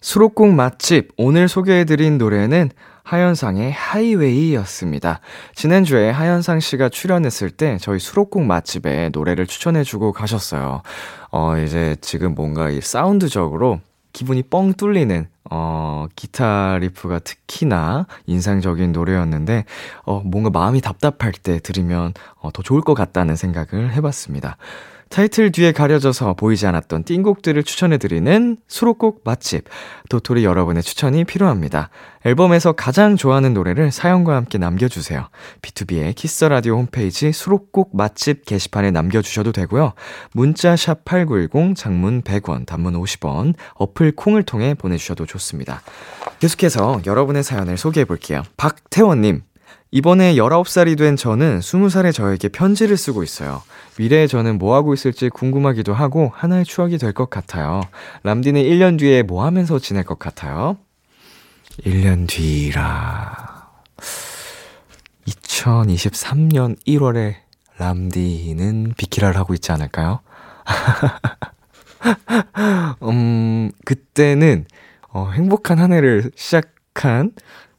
수록곡 0.01 0.49
맛집 0.49 1.13
오늘 1.15 1.47
소개해드린 1.47 2.17
노래는 2.17 2.71
하현상의 3.03 3.71
하이웨이였습니다. 3.71 5.19
지난주에 5.55 6.09
하현상 6.09 6.59
씨가 6.59 6.89
출연했을 6.89 7.51
때 7.51 7.77
저희 7.79 7.99
수록곡 7.99 8.43
맛집에 8.43 9.09
노래를 9.11 9.45
추천해주고 9.45 10.13
가셨어요. 10.13 10.81
어, 11.31 11.57
이제 11.57 11.95
지금 12.01 12.33
뭔가 12.33 12.69
이 12.69 12.81
사운드적으로 12.81 13.81
기분이 14.13 14.43
뻥 14.43 14.73
뚫리는 14.73 15.27
어, 15.51 16.07
기타 16.15 16.77
riff가 16.77 17.19
특히나 17.19 18.07
인상적인 18.25 18.93
노래였는데, 18.93 19.65
어, 20.05 20.21
뭔가 20.23 20.49
마음이 20.49 20.81
답답할 20.81 21.33
때 21.33 21.59
들으면 21.59 22.13
어, 22.39 22.51
더 22.51 22.63
좋을 22.63 22.81
것 22.81 22.93
같다는 22.93 23.35
생각을 23.35 23.93
해봤습니다. 23.93 24.57
타이틀 25.13 25.51
뒤에 25.51 25.73
가려져서 25.73 26.33
보이지 26.33 26.65
않았던 26.65 27.03
띵곡들을 27.03 27.61
추천해드리는 27.61 28.57
수록곡 28.67 29.21
맛집. 29.23 29.65
도토리 30.09 30.43
여러분의 30.43 30.81
추천이 30.81 31.23
필요합니다. 31.23 31.91
앨범에서 32.25 32.71
가장 32.71 33.15
좋아하는 33.15 33.53
노래를 33.53 33.91
사연과 33.91 34.35
함께 34.35 34.57
남겨주세요. 34.57 35.29
비투비의 35.61 36.15
키스 36.15 36.34
더 36.34 36.45
라디오 36.45 36.77
홈페이지 36.77 37.31
수록곡 37.31 37.95
맛집 37.95 38.43
게시판에 38.43 38.89
남겨주셔도 38.89 39.51
되고요. 39.51 39.93
문자 40.31 40.75
샵 40.75 41.05
#8910 41.05 41.75
장문 41.75 42.23
100원, 42.23 42.65
단문 42.65 42.99
50원, 42.99 43.53
어플 43.75 44.13
콩을 44.15 44.41
통해 44.41 44.73
보내주셔도 44.73 45.27
좋습니다. 45.27 45.83
계속해서 46.39 47.01
여러분의 47.05 47.43
사연을 47.43 47.77
소개해 47.77 48.05
볼게요. 48.05 48.41
박태원님. 48.57 49.43
이번에 49.97 50.33
19살이 50.33 50.97
된 50.97 51.15
저는 51.15 51.59
20살의 51.59 52.13
저에게 52.13 52.49
편지를 52.49 52.97
쓰고 52.97 53.21
있어요. 53.21 53.61
미래의 53.99 54.27
저는 54.27 54.57
뭐 54.57 54.73
하고 54.73 54.95
있을지 54.95 55.29
궁금하기도 55.29 55.93
하고 55.93 56.31
하나의 56.33 56.65
추억이 56.65 56.97
될 56.97 57.13
것 57.13 57.29
같아요. 57.29 57.79
람디는 58.23 58.63
1년 58.63 58.97
뒤에 58.97 59.21
뭐 59.21 59.45
하면서 59.45 59.77
지낼 59.77 60.03
것 60.03 60.17
같아요? 60.17 60.77
1년 61.85 62.27
뒤라. 62.27 63.69
2023년 65.27 66.75
1월에 66.87 67.35
람디는 67.77 68.93
비키라를 68.97 69.37
하고 69.37 69.53
있지 69.53 69.71
않을까요? 69.71 70.21
음, 73.03 73.69
그때는 73.85 74.65
어, 75.09 75.29
행복한 75.29 75.77
한 75.77 75.93
해를 75.93 76.31
시작한 76.35 77.33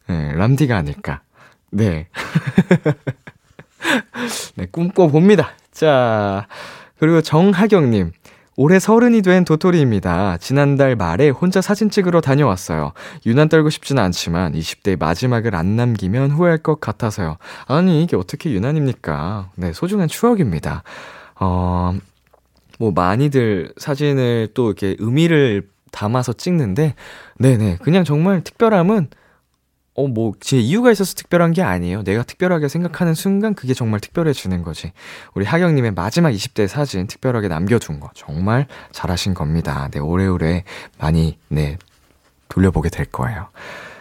네, 0.07 0.33
람디가 0.33 0.77
아닐까. 0.77 1.24
네. 1.75 2.07
네, 4.55 4.67
꿈꿔봅니다. 4.71 5.51
자, 5.73 6.47
그리고 6.99 7.21
정하경님. 7.21 8.13
올해 8.57 8.79
서른이 8.79 9.23
된 9.23 9.45
도토리입니다. 9.45 10.37
지난달 10.37 10.95
말에 10.95 11.29
혼자 11.29 11.61
사진 11.61 11.91
찍으러 11.91 12.21
다녀왔어요. 12.21 12.93
유난 13.27 13.49
떨고 13.49 13.69
싶지는 13.69 14.01
않지만 14.05 14.53
20대 14.53 14.97
마지막을 14.97 15.57
안 15.57 15.75
남기면 15.75 16.31
후회할 16.31 16.59
것 16.59 16.81
같아서요. 16.81 17.37
아니, 17.67 18.05
이게 18.05 18.15
어떻게 18.15 18.53
유난입니까? 18.53 19.51
네, 19.57 19.73
소중한 19.73 20.07
추억입니다. 20.07 20.85
어, 21.41 21.99
뭐 22.79 22.93
많이들 22.93 23.73
사진을 23.77 24.51
또 24.55 24.67
이렇게 24.67 24.95
의미를 25.01 25.69
담아서 25.91 26.33
찍는데, 26.33 26.95
네네. 27.39 27.79
그냥 27.83 28.05
정말 28.05 28.43
특별함은 28.43 29.09
어, 29.97 30.09
뭐, 30.09 30.33
제 30.41 30.59
이유가 30.59 30.91
있어서 30.91 31.15
특별한 31.15 31.53
게 31.53 31.63
아니에요. 31.63 32.03
내가 32.03 32.25
특별하게 32.25 32.69
생각하는 32.69 33.15
순간 33.15 33.55
그게 33.55 33.75
정말 33.75 34.01
특별해지는 34.01 34.63
거지. 34.63 34.93
우리 35.35 35.45
하경님의 35.45 35.93
마지막 35.93 36.31
20대 36.31 36.67
사진 36.67 37.07
특별하게 37.07 37.47
남겨둔 37.47 38.01
거. 38.01 38.11
정말 38.15 38.67
잘하신 38.91 39.35
겁니다. 39.35 39.89
네, 39.93 40.01
오래오래 40.01 40.65
많이, 40.99 41.39
네, 41.49 41.79
돌려보게 42.49 42.89
될 42.89 43.07
거예요. 43.07 43.49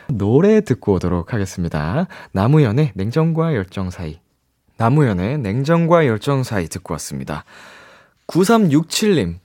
노래 0.08 0.62
듣고 0.62 0.93
오도록 0.93 1.34
하겠습니다. 1.34 2.08
나무연의 2.32 2.93
냉정과 2.95 3.53
열정 3.53 3.91
사이. 3.91 4.19
나무연의 4.77 5.38
냉정과 5.39 6.08
열정 6.08 6.43
사이 6.43 6.67
듣고 6.67 6.93
왔습니다. 6.95 7.45
9367님. 8.27 9.36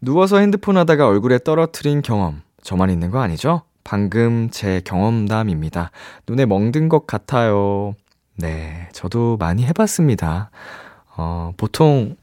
누워서 0.00 0.38
핸드폰 0.38 0.76
하다가 0.76 1.06
얼굴에 1.08 1.38
떨어뜨린 1.38 2.02
경험. 2.02 2.42
저만 2.62 2.90
있는 2.90 3.10
거 3.10 3.20
아니죠? 3.20 3.62
방금 3.84 4.50
제 4.50 4.80
경험담입니다. 4.84 5.90
눈에 6.28 6.46
멍든 6.46 6.88
것 6.88 7.06
같아요. 7.06 7.94
네, 8.36 8.88
저도 8.92 9.36
많이 9.38 9.64
해봤습니다. 9.66 10.50
어, 11.16 11.52
보통, 11.56 12.16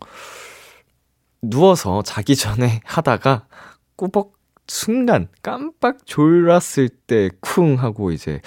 누워서 1.42 2.02
자기 2.04 2.36
전에 2.36 2.82
하다가 2.86 3.46
꾸벅 3.96 4.34
순간 4.68 5.28
깜빡 5.44 6.06
졸랐을 6.06 6.90
때 6.90 7.30
쿵 7.42 7.76
하고 7.80 8.12
이제, 8.12 8.42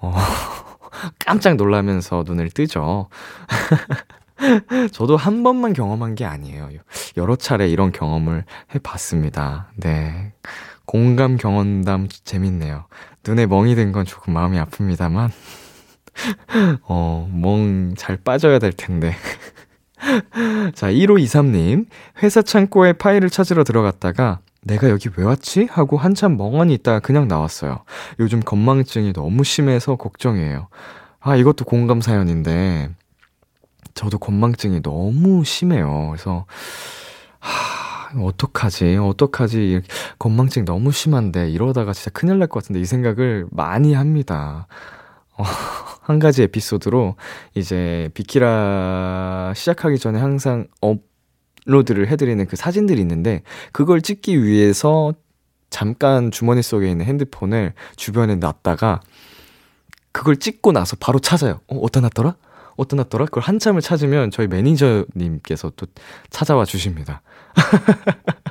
어, 0.00 0.12
깜짝 1.18 1.56
놀라면서 1.56 2.24
눈을 2.26 2.50
뜨죠. 2.50 3.08
저도 4.92 5.16
한 5.16 5.42
번만 5.42 5.72
경험한 5.72 6.14
게 6.16 6.24
아니에요. 6.24 6.68
여러 7.16 7.36
차례 7.36 7.68
이런 7.68 7.92
경험을 7.92 8.44
해봤습니다. 8.74 9.70
네. 9.76 10.32
공감 10.86 11.36
경험담 11.36 12.08
재밌네요. 12.24 12.86
눈에 13.26 13.46
멍이 13.46 13.74
든 13.74 13.92
건 13.92 14.04
조금 14.04 14.34
마음이 14.34 14.58
아픕니다만, 14.58 15.30
어, 16.82 17.28
멍 17.32 17.94
잘 17.96 18.16
빠져야 18.16 18.58
될 18.58 18.72
텐데. 18.72 19.14
자, 20.74 20.90
1523님. 20.90 21.86
회사 22.22 22.42
창고에 22.42 22.94
파일을 22.94 23.30
찾으러 23.30 23.64
들어갔다가, 23.64 24.40
내가 24.62 24.90
여기 24.90 25.08
왜 25.16 25.24
왔지? 25.24 25.68
하고 25.70 25.96
한참 25.96 26.36
멍하니 26.36 26.74
있다가 26.74 27.00
그냥 27.00 27.28
나왔어요. 27.28 27.84
요즘 28.18 28.40
건망증이 28.40 29.12
너무 29.12 29.44
심해서 29.44 29.96
걱정이에요. 29.96 30.68
아, 31.20 31.36
이것도 31.36 31.64
공감 31.64 32.00
사연인데, 32.00 32.90
저도 33.94 34.18
건망증이 34.18 34.82
너무 34.82 35.44
심해요. 35.44 36.08
그래서, 36.10 36.46
하, 37.38 37.81
어떡하지? 38.16 38.96
어떡하지? 38.96 39.82
건망증 40.18 40.64
너무 40.64 40.92
심한데 40.92 41.50
이러다가 41.50 41.92
진짜 41.92 42.10
큰일 42.10 42.38
날 42.38 42.48
것 42.48 42.62
같은데 42.62 42.80
이 42.80 42.84
생각을 42.84 43.46
많이 43.50 43.94
합니다. 43.94 44.66
어, 45.38 45.44
한 46.02 46.18
가지 46.18 46.42
에피소드로 46.42 47.16
이제 47.54 48.10
비키라 48.14 49.52
시작하기 49.56 49.98
전에 49.98 50.18
항상 50.20 50.66
업로드를 51.66 52.08
해드리는 52.08 52.44
그 52.46 52.56
사진들이 52.56 53.00
있는데 53.00 53.42
그걸 53.72 54.02
찍기 54.02 54.42
위해서 54.44 55.14
잠깐 55.70 56.30
주머니 56.30 56.60
속에 56.62 56.90
있는 56.90 57.06
핸드폰을 57.06 57.72
주변에 57.96 58.34
놨다가 58.36 59.00
그걸 60.12 60.36
찍고 60.36 60.72
나서 60.72 60.96
바로 61.00 61.18
찾아요. 61.18 61.60
어, 61.68 61.76
어디다 61.78 62.00
놨더라? 62.00 62.36
어디다 62.76 62.96
놨더라? 62.96 63.26
그걸 63.26 63.42
한참을 63.42 63.80
찾으면 63.80 64.30
저희 64.30 64.46
매니저님께서 64.46 65.72
또 65.76 65.86
찾아와 66.30 66.64
주십니다. 66.64 67.22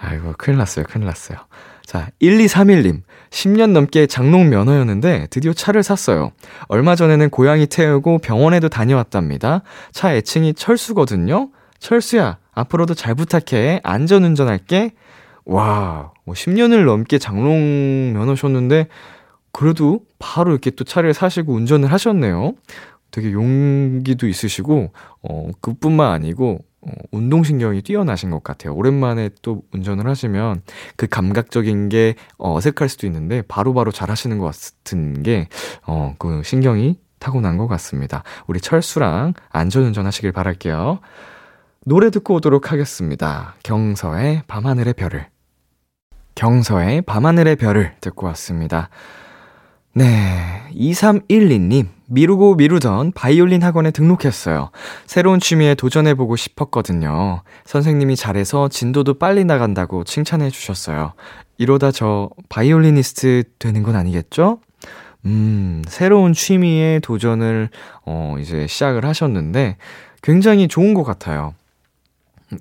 아이고, 0.00 0.34
큰일 0.38 0.58
났어요. 0.58 0.84
큰일 0.88 1.06
났어요. 1.06 1.38
자, 1.84 2.10
1231님. 2.20 3.02
10년 3.30 3.72
넘게 3.72 4.06
장롱 4.06 4.50
면허였는데 4.50 5.28
드디어 5.30 5.52
차를 5.52 5.82
샀어요. 5.82 6.32
얼마 6.68 6.94
전에는 6.94 7.30
고양이 7.30 7.66
태우고 7.66 8.18
병원에도 8.18 8.68
다녀왔답니다. 8.68 9.62
차 9.92 10.14
애칭이 10.14 10.54
철수거든요. 10.54 11.50
철수야, 11.78 12.38
앞으로도 12.52 12.94
잘 12.94 13.14
부탁해. 13.14 13.80
안전 13.84 14.24
운전할게. 14.24 14.92
와, 15.44 16.12
뭐 16.24 16.34
10년을 16.34 16.84
넘게 16.84 17.18
장롱 17.18 18.12
면허셨는데 18.12 18.88
그래도 19.52 20.00
바로 20.18 20.50
이렇게 20.52 20.70
또 20.70 20.84
차를 20.84 21.14
사시고 21.14 21.52
운전을 21.54 21.90
하셨네요. 21.92 22.54
되게 23.10 23.32
용기도 23.32 24.28
있으시고 24.28 24.92
어 25.22 25.50
그뿐만 25.60 26.12
아니고 26.12 26.64
어, 26.80 26.90
운동신경이 27.10 27.82
뛰어나신 27.82 28.30
것 28.30 28.42
같아요. 28.42 28.74
오랜만에 28.74 29.30
또 29.42 29.62
운전을 29.72 30.06
하시면 30.06 30.62
그 30.96 31.06
감각적인 31.06 31.88
게 31.88 32.14
어, 32.38 32.54
어색할 32.56 32.88
수도 32.88 33.06
있는데 33.06 33.42
바로바로 33.42 33.74
바로 33.74 33.92
잘 33.92 34.10
하시는 34.10 34.38
것 34.38 34.46
같은 34.46 35.22
게, 35.22 35.48
어, 35.86 36.14
그 36.18 36.42
신경이 36.44 36.98
타고난 37.18 37.56
것 37.56 37.66
같습니다. 37.66 38.22
우리 38.46 38.60
철수랑 38.60 39.34
안전운전 39.50 40.06
하시길 40.06 40.32
바랄게요. 40.32 41.00
노래 41.84 42.10
듣고 42.10 42.34
오도록 42.34 42.70
하겠습니다. 42.70 43.54
경서의 43.64 44.42
밤하늘의 44.46 44.94
별을. 44.94 45.26
경서의 46.34 47.02
밤하늘의 47.02 47.56
별을 47.56 47.96
듣고 48.00 48.26
왔습니다. 48.28 48.90
네. 49.98 50.62
2312님, 50.76 51.88
미루고 52.06 52.54
미루던 52.54 53.10
바이올린 53.16 53.64
학원에 53.64 53.90
등록했어요. 53.90 54.70
새로운 55.06 55.40
취미에 55.40 55.74
도전해보고 55.74 56.36
싶었거든요. 56.36 57.42
선생님이 57.64 58.14
잘해서 58.14 58.68
진도도 58.68 59.14
빨리 59.14 59.44
나간다고 59.44 60.04
칭찬해 60.04 60.50
주셨어요. 60.50 61.14
이러다 61.56 61.90
저 61.90 62.30
바이올리니스트 62.48 63.42
되는 63.58 63.82
건 63.82 63.96
아니겠죠? 63.96 64.60
음, 65.26 65.82
새로운 65.88 66.32
취미에 66.32 67.00
도전을, 67.00 67.70
어, 68.06 68.36
이제 68.38 68.68
시작을 68.68 69.04
하셨는데, 69.04 69.78
굉장히 70.22 70.68
좋은 70.68 70.94
것 70.94 71.02
같아요. 71.02 71.54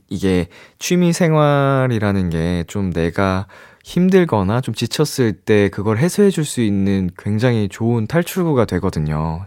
이게 0.10 0.48
취미 0.80 1.14
생활이라는 1.14 2.32
게 2.32 2.64
좀 2.68 2.92
내가 2.92 3.46
힘들거나 3.88 4.60
좀 4.60 4.74
지쳤을 4.76 5.32
때 5.32 5.70
그걸 5.70 5.98
해소해 5.98 6.30
줄 6.30 6.44
수 6.44 6.60
있는 6.60 7.10
굉장히 7.18 7.70
좋은 7.70 8.06
탈출구가 8.06 8.66
되거든요. 8.66 9.46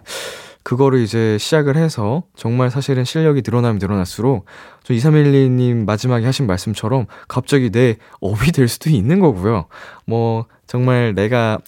그거를 0.62 1.00
이제 1.00 1.36
시작을 1.38 1.76
해서 1.76 2.22
정말 2.36 2.70
사실은 2.70 3.04
실력이 3.04 3.42
늘어나면 3.44 3.78
늘어날수록 3.78 4.46
저 4.82 4.94
2312님 4.94 5.84
마지막에 5.84 6.24
하신 6.24 6.46
말씀처럼 6.46 7.04
갑자기 7.28 7.68
내 7.70 7.96
업이 8.20 8.52
될 8.52 8.66
수도 8.68 8.88
있는 8.88 9.20
거고요. 9.20 9.66
뭐 10.06 10.46
정말 10.66 11.14
내가 11.14 11.58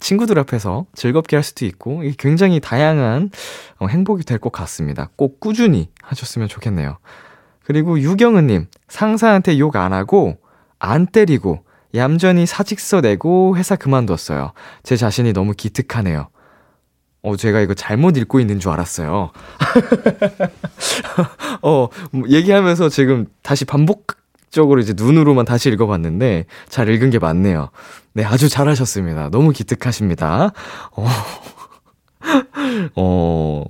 친구들 0.00 0.38
앞에서 0.38 0.84
즐겁게 0.94 1.36
할 1.36 1.42
수도 1.42 1.64
있고 1.64 2.02
굉장히 2.18 2.60
다양한 2.60 3.30
어, 3.78 3.86
행복이 3.86 4.24
될 4.24 4.38
것 4.38 4.52
같습니다. 4.52 5.08
꼭 5.16 5.40
꾸준히 5.40 5.88
하셨으면 6.02 6.48
좋겠네요. 6.48 6.98
그리고 7.64 7.98
유경은님 7.98 8.66
상사한테 8.88 9.58
욕 9.58 9.76
안 9.76 9.94
하고 9.94 10.36
안 10.78 11.06
때리고 11.06 11.60
얌전히 11.94 12.46
사직서 12.46 13.00
내고 13.00 13.56
회사 13.56 13.76
그만뒀어요. 13.76 14.52
제 14.82 14.96
자신이 14.96 15.32
너무 15.32 15.52
기특하네요. 15.52 16.28
어, 17.22 17.36
제가 17.36 17.60
이거 17.60 17.74
잘못 17.74 18.16
읽고 18.16 18.40
있는 18.40 18.60
줄 18.60 18.70
알았어요. 18.70 19.30
어, 21.62 21.88
뭐 22.12 22.28
얘기하면서 22.28 22.88
지금 22.88 23.26
다시 23.42 23.64
반복적으로 23.64 24.80
이제 24.80 24.94
눈으로만 24.96 25.44
다시 25.44 25.68
읽어봤는데 25.68 26.46
잘 26.68 26.88
읽은 26.88 27.10
게 27.10 27.18
맞네요. 27.18 27.70
네, 28.14 28.24
아주 28.24 28.48
잘하셨습니다. 28.48 29.30
너무 29.30 29.52
기특하십니다. 29.52 30.52
어, 30.92 31.06
어, 32.96 33.64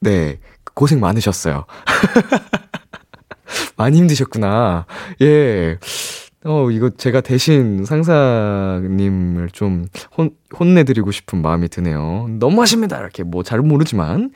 네, 0.00 0.40
고생 0.74 1.00
많으셨어요. 1.00 1.66
많이 3.76 3.98
힘드셨구나. 3.98 4.86
예. 5.22 5.78
어, 6.46 6.70
이거 6.70 6.90
제가 6.90 7.20
대신 7.22 7.84
상사님을 7.84 9.50
좀 9.50 9.86
혼, 10.16 10.30
혼내드리고 10.58 11.10
싶은 11.10 11.42
마음이 11.42 11.68
드네요. 11.68 12.26
너무하십니다. 12.38 12.98
이렇게 12.98 13.22
뭐 13.24 13.42
잘 13.42 13.60
모르지만. 13.60 14.30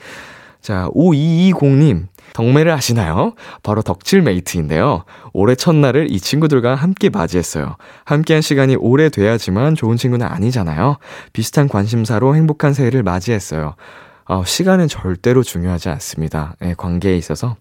자, 0.60 0.88
5220님. 0.94 2.06
덕매를 2.34 2.70
아시나요? 2.72 3.34
바로 3.62 3.82
덕질 3.82 4.22
메이트인데요. 4.22 5.04
올해 5.32 5.54
첫날을 5.54 6.12
이 6.12 6.20
친구들과 6.20 6.74
함께 6.74 7.08
맞이했어요. 7.08 7.76
함께한 8.04 8.42
시간이 8.42 8.76
오래돼야지만 8.76 9.74
좋은 9.74 9.96
친구는 9.96 10.26
아니잖아요. 10.26 10.98
비슷한 11.32 11.66
관심사로 11.68 12.36
행복한 12.36 12.72
새해를 12.74 13.02
맞이했어요. 13.02 13.74
어, 14.26 14.44
시간은 14.44 14.86
절대로 14.86 15.42
중요하지 15.42 15.88
않습니다. 15.88 16.54
네, 16.60 16.74
관계에 16.76 17.16
있어서. 17.16 17.56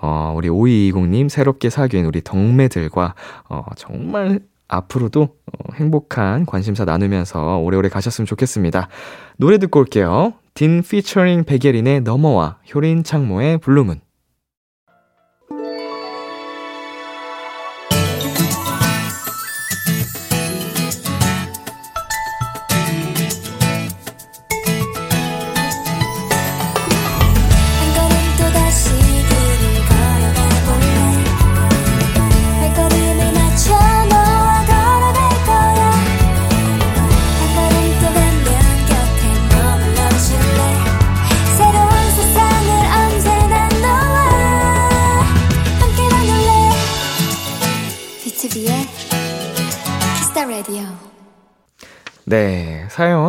어, 0.00 0.34
우리 0.36 0.48
5220님 0.48 1.28
새롭게 1.28 1.70
사귄 1.70 2.04
우리 2.04 2.22
덕매들과 2.22 3.14
어, 3.48 3.64
정말 3.76 4.40
앞으로도 4.68 5.22
어, 5.22 5.72
행복한 5.74 6.46
관심사 6.46 6.84
나누면서 6.84 7.58
오래오래 7.58 7.88
가셨으면 7.88 8.26
좋겠습니다. 8.26 8.88
노래 9.36 9.58
듣고 9.58 9.80
올게요. 9.80 10.34
딘 10.54 10.82
피처링 10.82 11.44
백예린의 11.44 12.00
넘어와 12.00 12.58
효린 12.74 13.04
창모의 13.04 13.58
Blue 13.58 13.79
Moon 13.79 14.00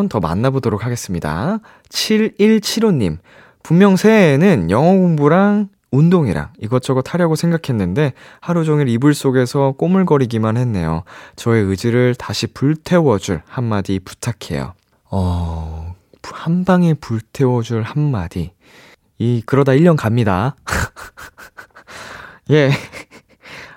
사연 0.07 0.09
더 0.09 0.19
만나보도록 0.19 0.85
하겠습니다. 0.85 1.59
7175님, 1.89 3.17
분명 3.61 3.95
새해에는 3.95 4.71
영어 4.71 4.91
공부랑 4.91 5.69
운동이랑 5.91 6.53
이것저것 6.59 7.13
하려고 7.13 7.35
생각했는데 7.35 8.13
하루 8.41 8.63
종일 8.65 8.89
이불 8.89 9.13
속에서 9.13 9.73
꼬물거리기만 9.73 10.57
했네요. 10.57 11.03
저의 11.35 11.63
의지를 11.63 12.15
다시 12.15 12.47
불태워줄 12.47 13.41
한마디 13.47 13.99
부탁해요. 13.99 14.73
어, 15.11 15.95
한 16.23 16.65
방에 16.65 16.93
불태워줄 16.93 17.83
한마디. 17.83 18.53
이, 19.17 19.41
그러다 19.45 19.73
1년 19.73 19.97
갑니다. 19.97 20.55
예. 22.51 22.71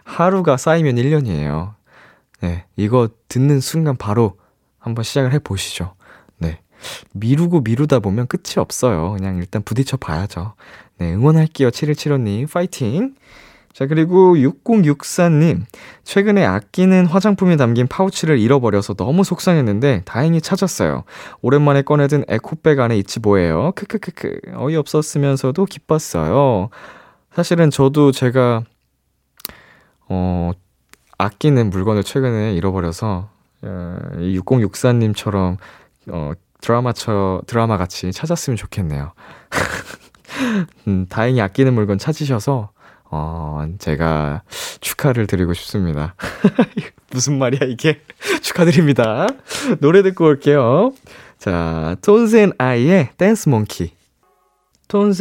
하루가 0.04 0.56
쌓이면 0.56 0.96
1년이에요. 0.96 1.74
네, 2.40 2.66
이거 2.76 3.08
듣는 3.28 3.60
순간 3.60 3.96
바로 3.96 4.38
한번 4.78 5.04
시작을 5.04 5.32
해보시죠. 5.34 5.94
네. 6.80 7.08
미루고 7.12 7.60
미루다 7.60 8.00
보면 8.00 8.26
끝이 8.26 8.54
없어요. 8.56 9.12
그냥 9.16 9.38
일단 9.38 9.62
부딪혀 9.62 9.96
봐야죠. 9.96 10.54
네, 10.98 11.14
응원할게요. 11.14 11.70
7175님, 11.70 12.50
파이팅! 12.50 13.14
자, 13.72 13.86
그리고 13.86 14.34
6064님, 14.34 15.62
최근에 16.02 16.44
아끼는 16.44 17.06
화장품이 17.06 17.56
담긴 17.56 17.86
파우치를 17.86 18.38
잃어버려서 18.38 18.94
너무 18.94 19.22
속상했는데 19.22 20.02
다행히 20.04 20.40
찾았어요. 20.40 21.04
오랜만에 21.40 21.82
꺼내든 21.82 22.24
에코백 22.28 22.80
안에 22.80 22.98
있지 22.98 23.20
뭐예요. 23.20 23.72
크크크크. 23.76 24.40
어이없었으면서도 24.56 25.64
기뻤어요. 25.66 26.68
사실은 27.32 27.70
저도 27.70 28.10
제가, 28.10 28.64
어, 30.08 30.50
아끼는 31.16 31.70
물건을 31.70 32.02
최근에 32.02 32.54
잃어버려서 32.54 33.28
어, 33.62 33.98
이 34.18 34.38
6064님처럼 34.38 35.58
어, 36.08 36.32
드라마처 36.60 37.42
드라마 37.46 37.76
같이 37.76 38.12
찾았으면 38.12 38.56
좋겠네요. 38.56 39.12
음, 40.88 41.06
다행히 41.08 41.40
아끼는 41.40 41.74
물건 41.74 41.98
찾으셔서 41.98 42.70
어, 43.12 43.66
제가 43.78 44.42
축하를 44.80 45.26
드리고 45.26 45.52
싶습니다. 45.54 46.14
무슨 47.10 47.38
말이야 47.38 47.68
이게? 47.68 48.00
축하드립니다. 48.40 49.26
노래 49.80 50.02
듣고 50.02 50.26
올게요. 50.26 50.92
자, 51.38 51.96
and 52.36 52.52
I의 52.58 53.10
Dance 53.16 53.48
Monkey. 53.48 53.92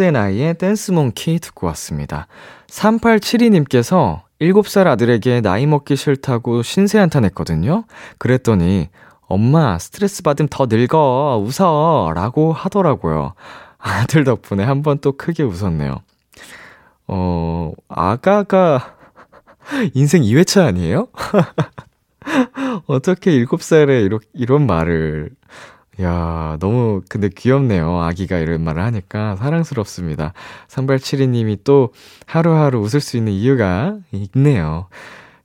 and 0.02 0.16
I의 0.16 0.58
Dance 0.58 0.92
Monkey 0.92 1.40
듣고 1.40 1.68
왔습니다. 1.68 2.28
3872님께서 2.68 4.22
7살 4.42 4.88
아들에게 4.88 5.42
나이 5.42 5.66
먹기 5.66 5.96
싫다고 5.96 6.62
신세 6.62 6.98
한탄했거든요. 7.00 7.86
그랬더니 8.20 8.90
엄마 9.30 9.78
스트레스 9.80 10.24
받으면 10.24 10.50
더 10.50 10.66
늙어 10.70 11.38
웃어 11.46 12.12
라고 12.14 12.52
하더라고요. 12.54 13.34
아들 13.78 14.24
덕분에 14.26 14.64
한 14.64 14.82
번 14.82 15.00
또 15.00 15.14
크게 15.14 15.44
웃었네요. 15.44 16.02
어, 17.08 17.72
아가가 17.88 18.96
인생 19.94 20.24
2회차 20.24 20.66
아니에요? 20.66 21.08
어떻게 22.88 23.32
7살에 23.46 24.04
이런, 24.06 24.20
이런 24.34 24.66
말을 24.68 25.32
야, 26.02 26.58
너무 26.62 27.02
근데 27.10 27.30
귀엽네요. 27.30 28.02
아기가 28.02 28.38
이런 28.38 28.64
말을 28.64 28.82
하니까 28.84 29.36
사랑스럽습니다. 29.36 30.34
3872님이 30.70 31.60
또 31.64 31.92
하루하루 32.26 32.80
웃을 32.80 33.02
수 33.02 33.18
있는 33.18 33.34
이유가 33.34 33.98
있네요. 34.12 34.88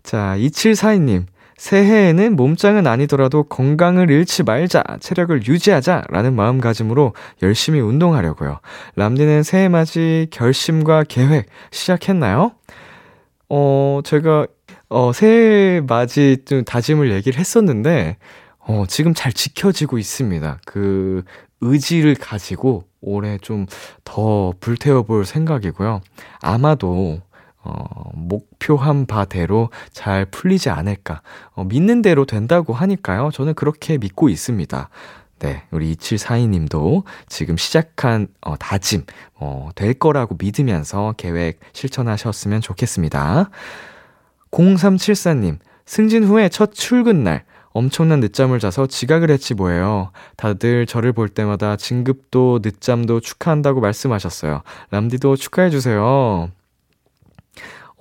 자, 0.04 0.34
2742님. 0.38 1.26
새해에는 1.56 2.36
몸짱은 2.36 2.86
아니더라도 2.86 3.44
건강을 3.44 4.10
잃지 4.10 4.42
말자, 4.42 4.82
체력을 5.00 5.46
유지하자 5.46 6.04
라는 6.08 6.34
마음가짐으로 6.34 7.14
열심히 7.42 7.80
운동하려고요. 7.80 8.60
람디는 8.96 9.42
새해 9.44 9.68
맞이 9.68 10.26
결심과 10.30 11.04
계획 11.04 11.46
시작했나요? 11.70 12.52
어, 13.48 14.00
제가, 14.04 14.46
어, 14.88 15.12
새해 15.12 15.80
맞이 15.80 16.38
좀 16.44 16.64
다짐을 16.64 17.12
얘기를 17.12 17.38
했었는데, 17.38 18.16
어, 18.58 18.84
지금 18.88 19.14
잘 19.14 19.32
지켜지고 19.32 19.98
있습니다. 19.98 20.58
그, 20.66 21.22
의지를 21.60 22.14
가지고 22.14 22.84
올해 23.00 23.38
좀 23.38 23.66
더 24.04 24.52
불태워볼 24.60 25.24
생각이고요. 25.24 26.00
아마도, 26.40 27.20
어, 27.64 28.10
목표한 28.14 29.06
바대로 29.06 29.70
잘 29.92 30.26
풀리지 30.26 30.70
않을까. 30.70 31.22
어, 31.54 31.64
믿는 31.64 32.02
대로 32.02 32.26
된다고 32.26 32.72
하니까요. 32.74 33.30
저는 33.32 33.54
그렇게 33.54 33.98
믿고 33.98 34.28
있습니다. 34.28 34.88
네, 35.40 35.62
우리 35.70 35.94
2742님도 35.94 37.04
지금 37.28 37.56
시작한 37.56 38.28
어, 38.40 38.56
다짐, 38.56 39.04
어, 39.34 39.70
될 39.74 39.94
거라고 39.94 40.36
믿으면서 40.38 41.14
계획 41.16 41.58
실천하셨으면 41.72 42.60
좋겠습니다. 42.60 43.50
0374님, 44.50 45.58
승진 45.84 46.24
후에 46.24 46.48
첫 46.48 46.72
출근 46.72 47.24
날, 47.24 47.44
엄청난 47.72 48.20
늦잠을 48.20 48.60
자서 48.60 48.86
지각을 48.86 49.30
했지 49.30 49.52
뭐예요. 49.54 50.12
다들 50.36 50.86
저를 50.86 51.12
볼 51.12 51.28
때마다 51.28 51.76
진급도 51.76 52.60
늦잠도 52.62 53.20
축하한다고 53.20 53.80
말씀하셨어요. 53.80 54.62
람디도 54.90 55.36
축하해주세요. 55.36 56.50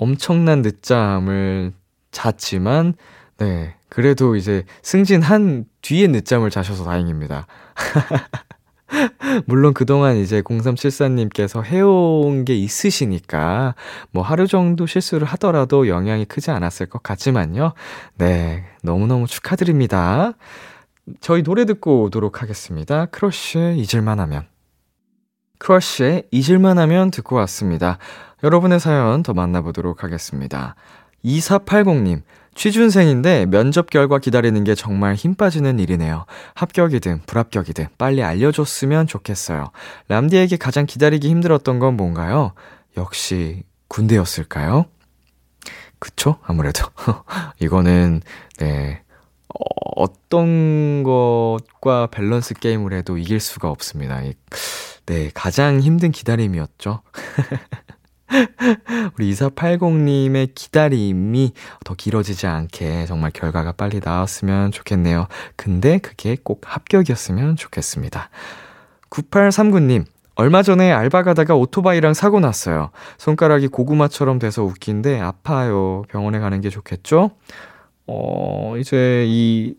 엄청난 0.04 0.62
늦잠을 0.62 1.72
잤지만, 2.12 2.94
네. 3.38 3.74
그래도 3.88 4.36
이제 4.36 4.66
승진한 4.82 5.66
뒤에 5.82 6.08
늦잠을 6.08 6.50
자셔서 6.50 6.84
다행입니다. 6.84 7.48
물론 9.48 9.74
그동안 9.74 10.18
이제 10.18 10.42
0374님께서 10.42 11.64
해온 11.64 12.44
게 12.44 12.54
있으시니까 12.56 13.76
뭐 14.12 14.24
하루 14.24 14.46
정도 14.46 14.86
실수를 14.86 15.26
하더라도 15.28 15.88
영향이 15.88 16.26
크지 16.26 16.52
않았을 16.52 16.88
것 16.88 17.02
같지만요. 17.02 17.74
네. 18.18 18.66
너무너무 18.82 19.26
축하드립니다. 19.26 20.34
저희 21.22 21.44
노래 21.44 21.66
듣고 21.66 22.04
오도록 22.04 22.42
하겠습니다. 22.42 23.06
크러쉬의 23.06 23.80
잊을만 23.80 24.20
하면. 24.20 24.53
크러쉬의 25.64 26.24
잊을만 26.32 26.78
하면 26.78 27.10
듣고 27.10 27.38
왔습니다. 27.38 27.98
여러분의 28.44 28.82
사연 28.82 29.24
더 29.24 29.34
만나보도록 29.34 30.04
하겠습니다. 30.04 30.76
2480님, 31.24 32.22
취준생인데 32.54 33.46
면접 33.46 33.90
결과 33.90 34.20
기다리는 34.20 34.62
게 34.66 34.76
정말 34.76 35.16
힘 35.16 35.36
빠지는 35.36 35.80
일이네요. 35.80 36.26
합격이든 36.56 37.22
불합격이든 37.26 37.88
빨리 37.98 38.22
알려줬으면 38.24 39.08
좋겠어요. 39.08 39.72
람디에게 40.10 40.58
가장 40.58 40.86
기다리기 40.86 41.30
힘들었던 41.30 41.80
건 41.80 41.96
뭔가요? 41.96 42.52
역시 42.98 43.64
군대였을까요? 43.88 44.86
그쵸? 46.00 46.40
아무래도. 46.44 46.86
이거는, 47.62 48.22
네. 48.60 49.02
어, 49.48 49.64
어떤 49.96 51.04
것과 51.04 52.08
밸런스 52.08 52.56
게임을 52.56 52.92
해도 52.92 53.18
이길 53.18 53.40
수가 53.40 53.70
없습니다. 53.70 54.22
네, 55.06 55.30
가장 55.34 55.80
힘든 55.80 56.12
기다림이었죠. 56.12 57.02
우리 59.18 59.32
2480님의 59.32 60.56
기다림이 60.56 61.54
더 61.84 61.94
길어지지 61.94 62.48
않게 62.48 63.06
정말 63.06 63.32
결과가 63.32 63.74
빨리 63.74 64.00
나왔으면 64.04 64.72
좋겠네요. 64.72 65.28
근데 65.56 66.00
그게 66.00 66.38
꼭 66.42 66.62
합격이었으면 66.66 67.58
좋겠습니다. 67.58 68.30
9839님, 69.10 70.06
얼마 70.36 70.64
전에 70.64 70.92
알바 70.92 71.24
가다가 71.24 71.56
오토바이랑 71.56 72.14
사고 72.14 72.40
났어요. 72.40 72.90
손가락이 73.18 73.68
고구마처럼 73.68 74.40
돼서 74.40 74.64
웃긴데 74.64 75.20
아파요. 75.20 76.04
병원에 76.10 76.40
가는 76.40 76.60
게 76.62 76.70
좋겠죠? 76.70 77.32
어, 78.08 78.76
이제 78.78 79.26
이 79.28 79.76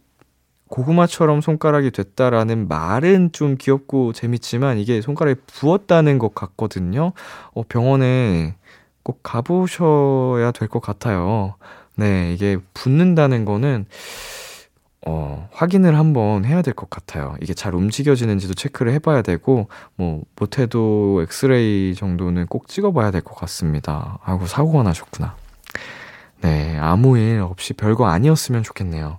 고구마처럼 0.75 1.41
손가락이 1.41 1.93
됐다라는 1.93 2.67
말은 2.67 3.31
좀 3.31 3.57
귀엽고 3.57 4.13
재밌지만 4.13 4.79
이게 4.79 5.01
손가락이 5.01 5.41
부었다는 5.47 6.19
것 6.19 6.35
같거든요. 6.35 7.13
어, 7.55 7.63
병원에 7.69 8.57
꼭 9.05 9.21
가보셔야 9.23 10.51
될 10.51 10.67
것 10.69 10.81
같아요. 10.81 11.55
네, 11.95 12.33
이게 12.35 12.59
붓는다는 12.75 13.45
거는 13.45 13.87
어, 15.07 15.49
확인을 15.53 15.97
한번 15.97 16.45
해야 16.45 16.61
될 16.63 16.75
것 16.75 16.91
같아요. 16.91 17.37
이게 17.41 17.55
잘 17.55 17.75
움직여지는지도 17.77 18.55
체크를 18.55 18.93
해봐야 18.95 19.23
되고, 19.23 19.69
뭐, 19.97 20.23
못해도 20.41 21.21
엑스레이 21.23 21.95
정도는 21.95 22.47
꼭 22.47 22.67
찍어봐야 22.69 23.11
될 23.13 23.21
것 23.21 23.37
같습니다. 23.37 24.19
아이고, 24.25 24.47
사고가 24.47 24.83
나셨구나. 24.83 25.37
네, 26.41 26.77
아무 26.81 27.17
일 27.19 27.41
없이 27.41 27.75
별거 27.75 28.07
아니었으면 28.07 28.63
좋겠네요. 28.65 29.19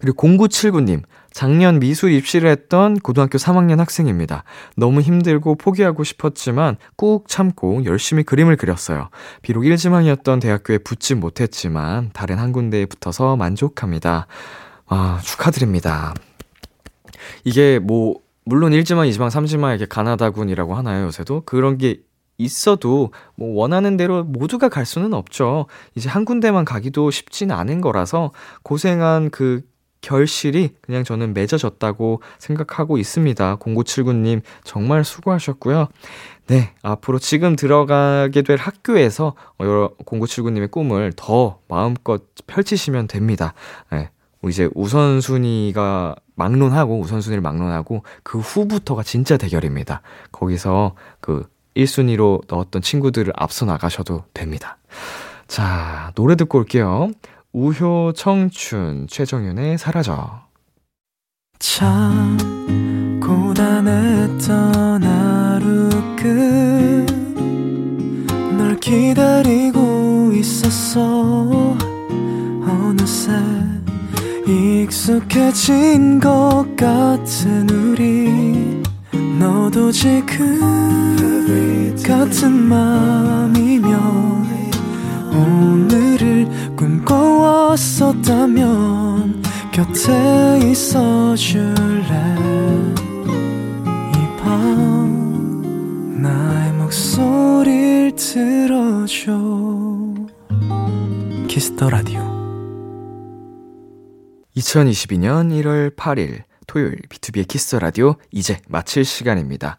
그리고 0.00 0.28
0979님, 0.28 1.02
작년 1.32 1.78
미술 1.80 2.12
입시를 2.12 2.48
했던 2.48 2.98
고등학교 2.98 3.36
3학년 3.36 3.76
학생입니다. 3.76 4.44
너무 4.76 5.00
힘들고 5.00 5.56
포기하고 5.56 6.02
싶었지만 6.02 6.76
꾹 6.96 7.28
참고 7.28 7.84
열심히 7.84 8.22
그림을 8.22 8.56
그렸어요. 8.56 9.10
비록 9.42 9.62
1지망이었던 9.62 10.40
대학교에 10.40 10.78
붙지 10.78 11.14
못했지만 11.14 12.10
다른 12.14 12.38
한 12.38 12.52
군데에 12.52 12.86
붙어서 12.86 13.36
만족합니다. 13.36 14.26
아, 14.86 15.20
축하드립니다. 15.22 16.14
이게 17.44 17.78
뭐, 17.78 18.14
물론 18.44 18.72
1지망, 18.72 19.08
2지망, 19.10 19.28
3지망 19.28 19.70
이렇게 19.70 19.86
가나다군이라고 19.86 20.74
하나요, 20.74 21.06
요새도? 21.06 21.42
그런 21.44 21.78
게 21.78 22.00
있어도 22.38 23.10
뭐 23.34 23.54
원하는 23.60 23.96
대로 23.96 24.24
모두가 24.24 24.68
갈 24.68 24.84
수는 24.84 25.14
없죠. 25.14 25.66
이제 25.94 26.08
한 26.08 26.24
군데만 26.24 26.64
가기도 26.64 27.10
쉽진 27.10 27.50
않은 27.50 27.80
거라서 27.80 28.32
고생한 28.62 29.30
그 29.30 29.62
결실이 30.02 30.74
그냥 30.82 31.02
저는 31.02 31.34
맺어졌다고 31.34 32.22
생각하고 32.38 32.98
있습니다. 32.98 33.56
0979님 33.56 34.42
정말 34.62 35.04
수고하셨고요. 35.04 35.88
네, 36.46 36.74
앞으로 36.82 37.18
지금 37.18 37.56
들어가게 37.56 38.42
될 38.42 38.56
학교에서 38.56 39.34
0979님의 39.58 40.70
꿈을 40.70 41.12
더 41.16 41.58
마음껏 41.68 42.22
펼치시면 42.46 43.08
됩니다. 43.08 43.52
네, 43.90 44.10
이제 44.44 44.68
우선순위가 44.74 46.14
막론하고 46.36 47.00
우선순위를 47.00 47.40
막론하고 47.42 48.04
그 48.22 48.38
후부터가 48.38 49.02
진짜 49.02 49.36
대결입니다. 49.36 50.02
거기서 50.30 50.94
그 51.20 51.48
1순위로 51.76 52.42
넣었던 52.48 52.82
친구들을 52.82 53.32
앞서 53.36 53.66
나가셔도 53.66 54.24
됩니다. 54.32 54.78
자, 55.46 56.12
노래 56.14 56.34
듣고 56.36 56.58
올게요. 56.58 57.10
우효 57.52 58.12
청춘 58.14 59.06
최정윤의 59.08 59.78
사라져. 59.78 60.46
참 61.58 62.36
고단했던 63.20 65.02
하루 65.02 65.88
끝널 68.46 68.76
기다리고 68.78 70.32
있었어 70.34 71.76
어느새 72.62 73.32
익숙해진 74.46 76.20
것 76.20 76.66
같은 76.76 77.68
우리 77.70 78.82
너도 79.38 79.90
지금 79.90 81.15
같은 82.04 82.52
맘이면 82.52 83.92
오늘을 85.32 86.46
꿈꿔왔었다면 86.76 89.42
곁에 89.72 90.58
있어줄래? 90.70 92.36
이 94.12 94.16
밤 94.38 96.20
나의 96.22 96.72
목소리를 96.74 98.14
들어줘. 98.16 99.32
Kiss 101.48 101.71
the 101.71 101.88
Radio. 101.90 102.20
2022년 104.56 105.52
1월 105.62 105.94
8일 105.94 106.42
토요일 106.66 106.96
B2B의 107.08 107.46
키스 107.46 107.76
라디오 107.76 108.16
이제 108.32 108.58
마칠 108.68 109.04
시간입니다. 109.04 109.76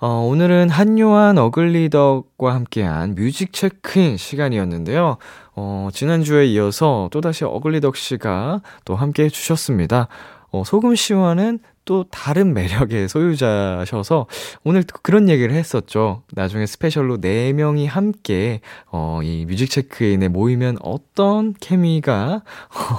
어, 0.00 0.20
오늘은 0.20 0.70
한요한 0.70 1.38
어글리덕과 1.38 2.54
함께한 2.54 3.16
뮤직 3.16 3.52
체크인 3.52 4.16
시간이었는데요. 4.16 5.16
어, 5.56 5.88
지난주에 5.92 6.46
이어서 6.46 7.08
또다시 7.10 7.44
어글리덕 7.44 7.96
씨가 7.96 8.62
또 8.84 8.94
함께 8.94 9.24
해주셨습니다. 9.24 10.06
어, 10.52 10.62
소금 10.64 10.94
씨와는 10.94 11.58
또 11.84 12.04
다른 12.04 12.54
매력의 12.54 13.08
소유자셔서 13.08 14.26
오늘 14.62 14.84
그런 15.02 15.28
얘기를 15.28 15.52
했었죠. 15.52 16.22
나중에 16.32 16.66
special로 16.66 17.18
4명이 17.18 17.88
함께 17.88 18.60
어, 18.92 19.18
이 19.24 19.46
뮤직 19.46 19.68
체크인에 19.68 20.28
모이면 20.28 20.76
어떤 20.80 21.54
케미가 21.54 22.42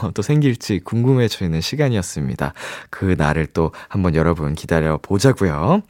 어, 0.04 0.12
또 0.14 0.22
생길지 0.22 0.80
궁금해지는 0.80 1.62
시간이었습니다. 1.62 2.54
그 2.90 3.16
날을 3.18 3.46
또 3.48 3.72
한번 3.88 4.16
여러분 4.16 4.54
기다려 4.54 4.98
보자고요. 5.02 5.84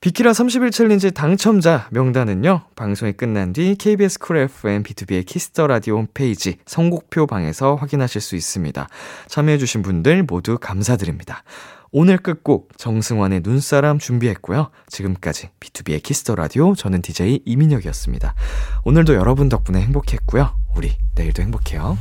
비키라 0.00 0.30
30일 0.30 0.72
챌린지 0.72 1.10
당첨자 1.10 1.86
명단은요, 1.90 2.62
방송이 2.74 3.12
끝난 3.12 3.52
뒤 3.52 3.74
KBS 3.74 4.18
쿨 4.18 4.38
FM 4.38 4.82
B2B의 4.82 5.26
키스터 5.26 5.66
라디오 5.66 5.98
홈페이지 5.98 6.56
선곡표 6.64 7.26
방에서 7.26 7.74
확인하실 7.74 8.22
수 8.22 8.34
있습니다. 8.34 8.88
참여해 9.26 9.58
주신 9.58 9.82
분들 9.82 10.22
모두 10.22 10.56
감사드립니다. 10.58 11.42
오늘 11.92 12.16
끝곡 12.16 12.78
정승환의 12.78 13.42
눈사람 13.44 13.98
준비했고요. 13.98 14.70
지금까지 14.86 15.50
B2B의 15.60 16.02
키스터 16.02 16.34
라디오 16.34 16.74
저는 16.74 17.02
DJ 17.02 17.42
이민혁이었습니다. 17.44 18.34
오늘도 18.84 19.12
여러분 19.16 19.50
덕분에 19.50 19.82
행복했고요. 19.82 20.56
우리 20.76 20.96
내일도 21.14 21.42
행복해요. 21.42 21.98